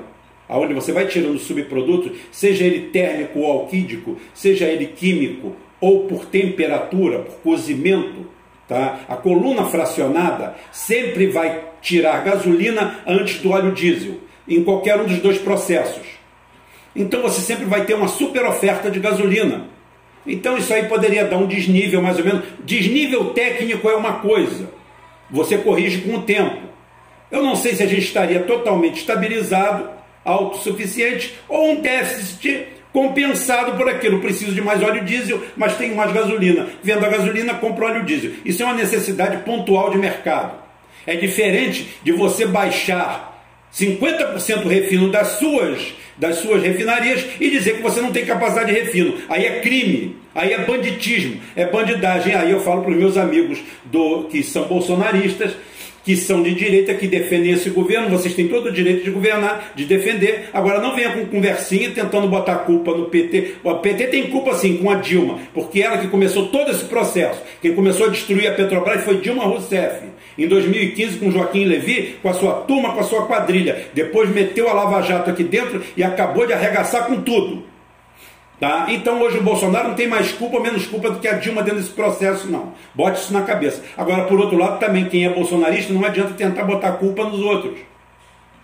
onde 0.50 0.74
você 0.74 0.92
vai 0.92 1.08
tirando 1.08 1.40
subprodutos, 1.40 2.12
seja 2.32 2.66
ele 2.66 2.90
térmico 2.90 3.40
ou 3.40 3.52
alquídico, 3.52 4.18
seja 4.34 4.66
ele 4.66 4.88
químico 4.88 5.56
ou 5.80 6.06
por 6.06 6.26
temperatura, 6.26 7.20
por 7.20 7.36
cozimento, 7.42 8.26
tá? 8.72 9.00
A 9.10 9.18
coluna 9.18 9.66
fracionada 9.66 10.56
sempre 10.72 11.28
vai 11.28 11.62
tirar 11.82 12.24
gasolina 12.24 13.02
antes 13.06 13.40
do 13.40 13.52
óleo 13.52 13.74
diesel, 13.74 14.22
em 14.48 14.64
qualquer 14.64 14.98
um 14.98 15.04
dos 15.04 15.20
dois 15.20 15.38
processos. 15.38 16.08
Então 16.96 17.22
você 17.22 17.42
sempre 17.42 17.66
vai 17.66 17.84
ter 17.84 17.96
uma 17.96 18.08
super 18.08 18.46
oferta 18.46 18.90
de 18.90 18.98
gasolina. 18.98 19.68
Então 20.26 20.58
isso 20.58 20.74
aí 20.74 20.86
poderia 20.86 21.26
dar 21.26 21.38
um 21.38 21.48
desnível 21.48 22.02
mais 22.02 22.18
ou 22.18 22.24
menos. 22.24 22.46
Desnível 22.64 23.34
técnico 23.34 23.90
é 23.90 23.96
uma 23.96 24.20
coisa, 24.20 24.70
você 25.30 25.58
corrige 25.58 26.04
com 26.04 26.16
o 26.16 26.22
tempo. 26.22 26.62
Eu 27.30 27.44
não 27.44 27.58
sei 27.58 27.76
se 27.76 27.84
a 27.84 27.88
gente 27.88 28.04
estaria 28.04 28.40
totalmente 28.44 29.00
estabilizado, 29.00 29.90
autossuficiente 30.24 31.38
ou 31.50 31.72
um 31.72 31.82
déficit 31.82 32.68
compensado 32.92 33.78
por 33.78 33.90
aquilo. 33.90 34.20
Preciso 34.20 34.54
de 34.54 34.62
mais 34.62 34.82
óleo 34.82 35.04
diesel, 35.04 35.42
mas 35.56 35.78
tenho 35.78 35.96
mais 35.96 36.12
gasolina. 36.12 36.68
Vendo 36.84 37.06
a 37.06 37.10
gasolina, 37.10 37.54
compro 37.56 37.86
óleo 37.86 38.04
diesel. 38.04 38.32
Isso 38.46 38.62
é 38.62 38.66
uma 38.66 38.76
necessidade 38.76 39.44
pontual 39.44 39.90
de 39.90 39.98
mercado. 39.98 40.60
É 41.06 41.16
diferente 41.16 41.88
de 42.04 42.12
você 42.12 42.46
baixar 42.46 43.44
50% 43.74 44.68
refino 44.68 45.10
das 45.10 45.40
suas 45.40 45.94
das 46.18 46.36
suas 46.36 46.62
refinarias 46.62 47.26
e 47.40 47.50
dizer 47.50 47.78
que 47.78 47.82
você 47.82 48.00
não 48.00 48.12
tem 48.12 48.24
capacidade 48.24 48.72
de 48.72 48.80
refino. 48.80 49.16
Aí 49.28 49.44
é 49.44 49.60
crime, 49.60 50.18
aí 50.36 50.54
é 50.54 50.60
banditismo, 50.60 51.42
é 51.56 51.66
bandidagem. 51.66 52.36
Aí 52.36 52.52
eu 52.52 52.60
falo 52.60 52.84
para 52.84 52.92
os 52.92 52.98
meus 52.98 53.18
amigos 53.18 53.58
do 53.86 54.26
que 54.26 54.44
são 54.44 54.66
bolsonaristas, 54.66 55.54
que 56.04 56.16
são 56.16 56.42
de 56.42 56.54
direita, 56.54 56.94
que 56.94 57.08
defendem 57.08 57.52
esse 57.52 57.70
governo, 57.70 58.10
vocês 58.10 58.34
têm 58.34 58.48
todo 58.48 58.68
o 58.68 58.72
direito 58.72 59.04
de 59.04 59.12
governar, 59.12 59.74
de 59.76 59.86
defender. 59.86 60.50
Agora 60.54 60.80
não 60.80 60.96
venha 60.96 61.12
com 61.12 61.26
conversinha 61.26 61.92
tentando 61.92 62.28
botar 62.28 62.56
culpa 62.60 62.92
no 62.96 63.06
PT. 63.06 63.56
O 63.64 63.76
PT 63.76 64.08
tem 64.08 64.30
culpa 64.30 64.54
sim 64.56 64.78
com 64.78 64.90
a 64.90 64.96
Dilma, 64.96 65.40
porque 65.54 65.82
ela 65.82 65.98
que 65.98 66.08
começou 66.08 66.48
todo 66.48 66.72
esse 66.72 66.86
processo. 66.86 67.42
Quem 67.62 67.74
começou 67.74 68.08
a 68.08 68.10
destruir 68.10 68.48
a 68.48 68.54
Petrobras 68.54 69.04
foi 69.04 69.18
Dilma 69.18 69.44
Rousseff 69.44 70.12
em 70.38 70.48
2015 70.48 71.18
com 71.20 71.32
Joaquim 71.32 71.66
Levi, 71.66 72.18
com 72.22 72.30
a 72.30 72.34
sua 72.34 72.54
turma, 72.54 72.94
com 72.94 73.00
a 73.00 73.04
sua 73.04 73.26
quadrilha. 73.26 73.88
Depois 73.94 74.30
meteu 74.30 74.70
a 74.70 74.74
Lava 74.74 75.02
Jato 75.02 75.30
aqui 75.30 75.44
dentro 75.44 75.82
e 75.96 76.04
acabou 76.04 76.48
de 76.48 76.54
arregaçar 76.54 77.06
com 77.06 77.22
tudo. 77.22 77.71
Tá? 78.62 78.86
Então 78.90 79.20
hoje 79.20 79.40
o 79.40 79.44
Bolsonaro 79.44 79.88
não 79.88 79.96
tem 79.96 80.08
mais 80.08 80.32
culpa 80.34 80.60
menos 80.60 80.86
culpa 80.86 81.10
do 81.10 81.20
que 81.20 81.28
a 81.28 81.34
Dilma 81.34 81.64
dentro 81.64 81.80
desse 81.80 81.94
processo, 81.94 82.48
não. 82.48 82.74
Bote 82.94 83.20
isso 83.20 83.34
na 83.34 83.42
cabeça. 83.42 83.82
Agora, 83.98 84.26
por 84.26 84.40
outro 84.40 84.56
lado, 84.56 84.80
também 84.80 85.06
quem 85.06 85.26
é 85.26 85.30
bolsonarista 85.30 85.92
não 85.92 86.06
adianta 86.06 86.36
tentar 86.36 86.64
botar 86.66 86.92
culpa 86.92 87.24
nos 87.24 87.40
outros. 87.40 87.80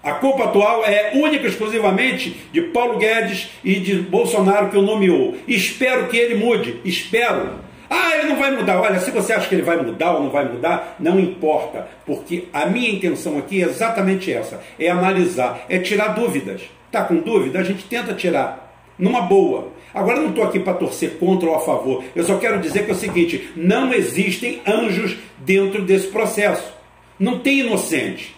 A 0.03 0.11
culpa 0.11 0.43
atual 0.43 0.85
é 0.85 1.13
única 1.15 1.47
e 1.47 1.49
exclusivamente 1.49 2.29
de 2.51 2.61
Paulo 2.61 2.99
Guedes 2.99 3.49
e 3.63 3.79
de 3.79 3.95
Bolsonaro 3.95 4.69
que 4.69 4.77
o 4.77 4.83
nomeou. 4.83 5.35
Espero 5.47 6.07
que 6.09 6.15
ele 6.15 6.35
mude. 6.35 6.79
Espero. 6.85 7.55
Ah, 7.89 8.15
ele 8.17 8.29
não 8.29 8.35
vai 8.35 8.51
mudar. 8.51 8.79
Olha, 8.79 8.99
se 8.99 9.09
você 9.09 9.33
acha 9.33 9.49
que 9.49 9.55
ele 9.55 9.63
vai 9.63 9.77
mudar 9.77 10.13
ou 10.13 10.21
não 10.21 10.29
vai 10.29 10.45
mudar, 10.45 10.95
não 10.99 11.19
importa, 11.19 11.87
porque 12.05 12.49
a 12.53 12.67
minha 12.67 12.91
intenção 12.91 13.39
aqui 13.39 13.63
é 13.63 13.65
exatamente 13.65 14.31
essa: 14.31 14.61
é 14.79 14.89
analisar, 14.89 15.65
é 15.67 15.79
tirar 15.79 16.09
dúvidas. 16.09 16.61
Tá 16.91 17.03
com 17.03 17.15
dúvida? 17.15 17.57
A 17.57 17.63
gente 17.63 17.83
tenta 17.85 18.13
tirar, 18.13 18.66
numa 18.97 19.21
boa. 19.21 19.69
Agora 19.93 20.17
eu 20.17 20.23
não 20.23 20.29
estou 20.29 20.43
aqui 20.43 20.59
para 20.59 20.73
torcer 20.73 21.17
contra 21.17 21.49
ou 21.49 21.55
a 21.55 21.59
favor. 21.59 22.03
Eu 22.15 22.23
só 22.23 22.37
quero 22.37 22.59
dizer 22.59 22.85
que 22.85 22.91
é 22.91 22.93
o 22.93 22.97
seguinte: 22.97 23.49
não 23.55 23.93
existem 23.93 24.61
anjos 24.65 25.17
dentro 25.39 25.83
desse 25.83 26.07
processo. 26.07 26.73
Não 27.19 27.39
tem 27.39 27.59
inocente. 27.59 28.35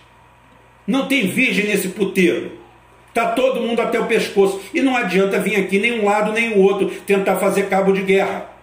Não 0.87 1.07
tem 1.07 1.27
virgem 1.27 1.65
nesse 1.65 1.89
puteiro. 1.89 2.51
Está 3.09 3.31
todo 3.31 3.61
mundo 3.61 3.81
até 3.81 3.99
o 3.99 4.05
pescoço. 4.05 4.61
E 4.73 4.81
não 4.81 4.95
adianta 4.95 5.39
vir 5.39 5.55
aqui 5.55 5.79
nem 5.79 5.99
um 5.99 6.05
lado 6.05 6.31
nem 6.31 6.53
o 6.53 6.59
outro 6.59 6.89
tentar 7.05 7.37
fazer 7.37 7.67
cabo 7.67 7.91
de 7.91 8.03
guerra 8.03 8.58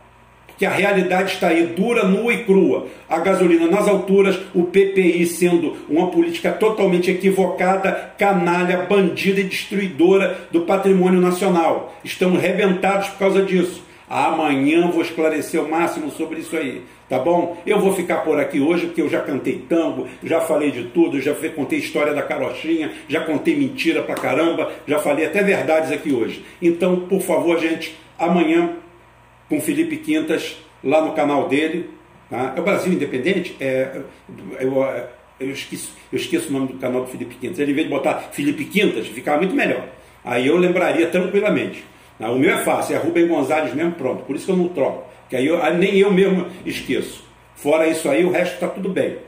que 0.59 0.65
a 0.65 0.71
realidade 0.71 1.33
está 1.33 1.49
aí, 1.49 1.67
dura, 1.67 2.05
nua 2.05 2.33
e 2.33 2.45
crua. 2.45 2.87
A 3.09 3.19
gasolina 3.19 3.67
nas 3.67 3.87
alturas, 3.87 4.39
o 4.55 4.65
PPI 4.65 5.27
sendo 5.27 5.77
uma 5.89 6.09
política 6.11 6.53
totalmente 6.53 7.11
equivocada, 7.11 8.15
canalha, 8.19 8.79
bandida 8.79 9.41
e 9.41 9.45
destruidora 9.45 10.39
do 10.51 10.63
patrimônio 10.63 11.21
nacional. 11.21 11.95
Estamos 12.05 12.41
rebentados 12.41 13.09
por 13.09 13.19
causa 13.19 13.43
disso. 13.43 13.87
Amanhã 14.09 14.89
vou 14.89 15.03
esclarecer 15.03 15.61
o 15.61 15.69
máximo 15.69 16.13
sobre 16.13 16.39
isso 16.39 16.57
aí, 16.57 16.83
tá 17.09 17.19
bom? 17.19 17.61
Eu 17.67 17.81
vou 17.81 17.93
ficar 17.93 18.19
por 18.19 18.39
aqui 18.39 18.61
hoje 18.61 18.87
porque 18.87 19.03
eu 19.03 19.09
já 19.09 19.21
cantei 19.21 19.65
tango, 19.69 20.07
já 20.23 20.41
falei 20.41 20.71
de 20.71 20.85
tudo, 20.85 21.21
já 21.21 21.35
contei 21.35 21.81
história 21.81 22.15
da 22.15 22.23
carochinha, 22.23 22.93
já 23.09 23.23
contei 23.23 23.57
mentira 23.57 24.03
pra 24.03 24.15
caramba, 24.15 24.71
já 24.87 25.01
falei 25.01 25.27
até 25.27 25.43
verdades 25.43 25.91
aqui 25.91 26.13
hoje. 26.13 26.45
Então, 26.63 27.01
por 27.01 27.21
favor, 27.21 27.59
gente, 27.59 27.97
amanhã 28.17 28.77
com 29.49 29.61
Felipe 29.61 29.97
Quintas 29.99 30.57
lá 30.83 31.05
no 31.05 31.13
canal 31.13 31.49
dele. 31.49 31.91
Tá? 32.29 32.55
É 32.57 32.61
o 32.61 32.63
Brasil 32.63 32.93
Independente? 32.93 33.57
É, 33.61 34.01
eu, 34.61 34.85
eu, 35.39 35.51
esqueço, 35.51 35.93
eu 36.13 36.19
esqueço 36.19 36.49
o 36.49 36.53
nome 36.53 36.69
do 36.69 36.79
canal 36.79 37.03
do 37.03 37.07
Felipe 37.09 37.35
Quintas. 37.37 37.59
Ele, 37.59 37.73
em 37.73 37.75
vez 37.75 37.87
de 37.87 37.93
botar 37.93 38.15
Felipe 38.33 38.65
Quintas, 38.65 39.07
ficava 39.07 39.39
muito 39.39 39.55
melhor. 39.55 39.87
Aí 40.25 40.47
eu 40.47 40.57
lembraria 40.57 41.07
tranquilamente. 41.09 41.85
Tá? 42.19 42.31
O 42.31 42.39
meu 42.39 42.51
é 42.51 42.59
fácil, 42.59 42.97
é 42.97 42.99
Rubem 42.99 43.27
Gonzalez 43.27 43.75
mesmo, 43.75 43.93
pronto. 43.93 44.25
Por 44.25 44.35
isso 44.35 44.47
que 44.47 44.53
eu 44.53 44.57
não 44.57 44.69
troco. 44.69 45.07
Que 45.29 45.37
aí 45.37 45.47
eu, 45.47 45.59
nem 45.75 45.97
eu 45.99 46.13
mesmo 46.13 46.47
esqueço. 46.65 47.25
Fora 47.55 47.87
isso 47.87 48.09
aí, 48.09 48.25
o 48.25 48.31
resto 48.31 48.55
está 48.55 48.69
tudo 48.69 48.89
bem. 48.89 49.19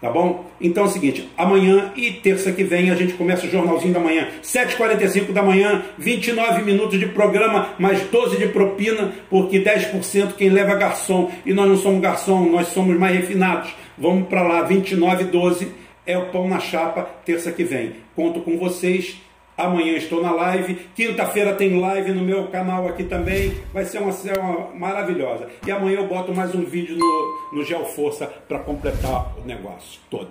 Tá 0.00 0.10
bom? 0.10 0.44
Então 0.60 0.84
é 0.84 0.86
o 0.86 0.90
seguinte, 0.90 1.30
amanhã 1.38 1.90
e 1.96 2.10
terça 2.12 2.52
que 2.52 2.62
vem 2.62 2.90
a 2.90 2.94
gente 2.94 3.14
começa 3.14 3.46
o 3.46 3.50
Jornalzinho 3.50 3.94
da 3.94 4.00
Manhã, 4.00 4.28
7h45 4.42 5.32
da 5.32 5.42
manhã, 5.42 5.82
29 5.98 6.62
minutos 6.62 7.00
de 7.00 7.06
programa, 7.06 7.70
mais 7.78 8.02
12 8.02 8.36
de 8.36 8.48
propina, 8.48 9.12
porque 9.30 9.58
10% 9.58 10.34
quem 10.36 10.50
leva 10.50 10.74
garçom, 10.74 11.30
e 11.46 11.54
nós 11.54 11.66
não 11.66 11.78
somos 11.78 12.02
garçom, 12.02 12.44
nós 12.44 12.68
somos 12.68 12.98
mais 12.98 13.16
refinados. 13.16 13.74
Vamos 13.96 14.28
para 14.28 14.42
lá, 14.42 14.62
29 14.62 15.24
12 15.24 15.68
é 16.04 16.16
o 16.16 16.26
pão 16.26 16.46
na 16.46 16.60
chapa, 16.60 17.02
terça 17.24 17.50
que 17.50 17.64
vem. 17.64 17.94
Conto 18.14 18.40
com 18.40 18.58
vocês 18.58 19.16
Amanhã 19.56 19.96
estou 19.96 20.22
na 20.22 20.32
live. 20.32 20.74
Quinta-feira 20.94 21.54
tem 21.54 21.80
live 21.80 22.12
no 22.12 22.22
meu 22.22 22.48
canal 22.48 22.86
aqui 22.86 23.04
também. 23.04 23.56
Vai 23.72 23.84
ser 23.84 23.98
uma, 23.98 24.12
uma 24.38 24.74
maravilhosa. 24.74 25.48
E 25.66 25.70
amanhã 25.70 25.98
eu 25.98 26.06
boto 26.06 26.34
mais 26.34 26.54
um 26.54 26.64
vídeo 26.64 26.96
no, 26.96 27.58
no 27.58 27.64
Geoforça 27.64 28.26
para 28.26 28.58
completar 28.58 29.34
o 29.38 29.46
negócio 29.46 30.00
todo. 30.10 30.30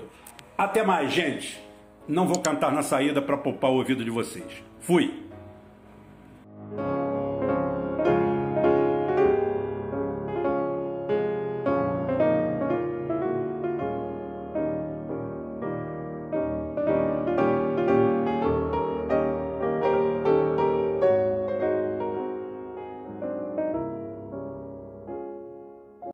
Até 0.57 0.83
mais, 0.83 1.11
gente. 1.11 1.59
Não 2.07 2.27
vou 2.27 2.39
cantar 2.39 2.71
na 2.71 2.83
saída 2.83 3.19
para 3.19 3.35
poupar 3.35 3.71
o 3.71 3.75
ouvido 3.75 4.05
de 4.05 4.11
vocês. 4.11 4.45
Fui. 4.79 5.25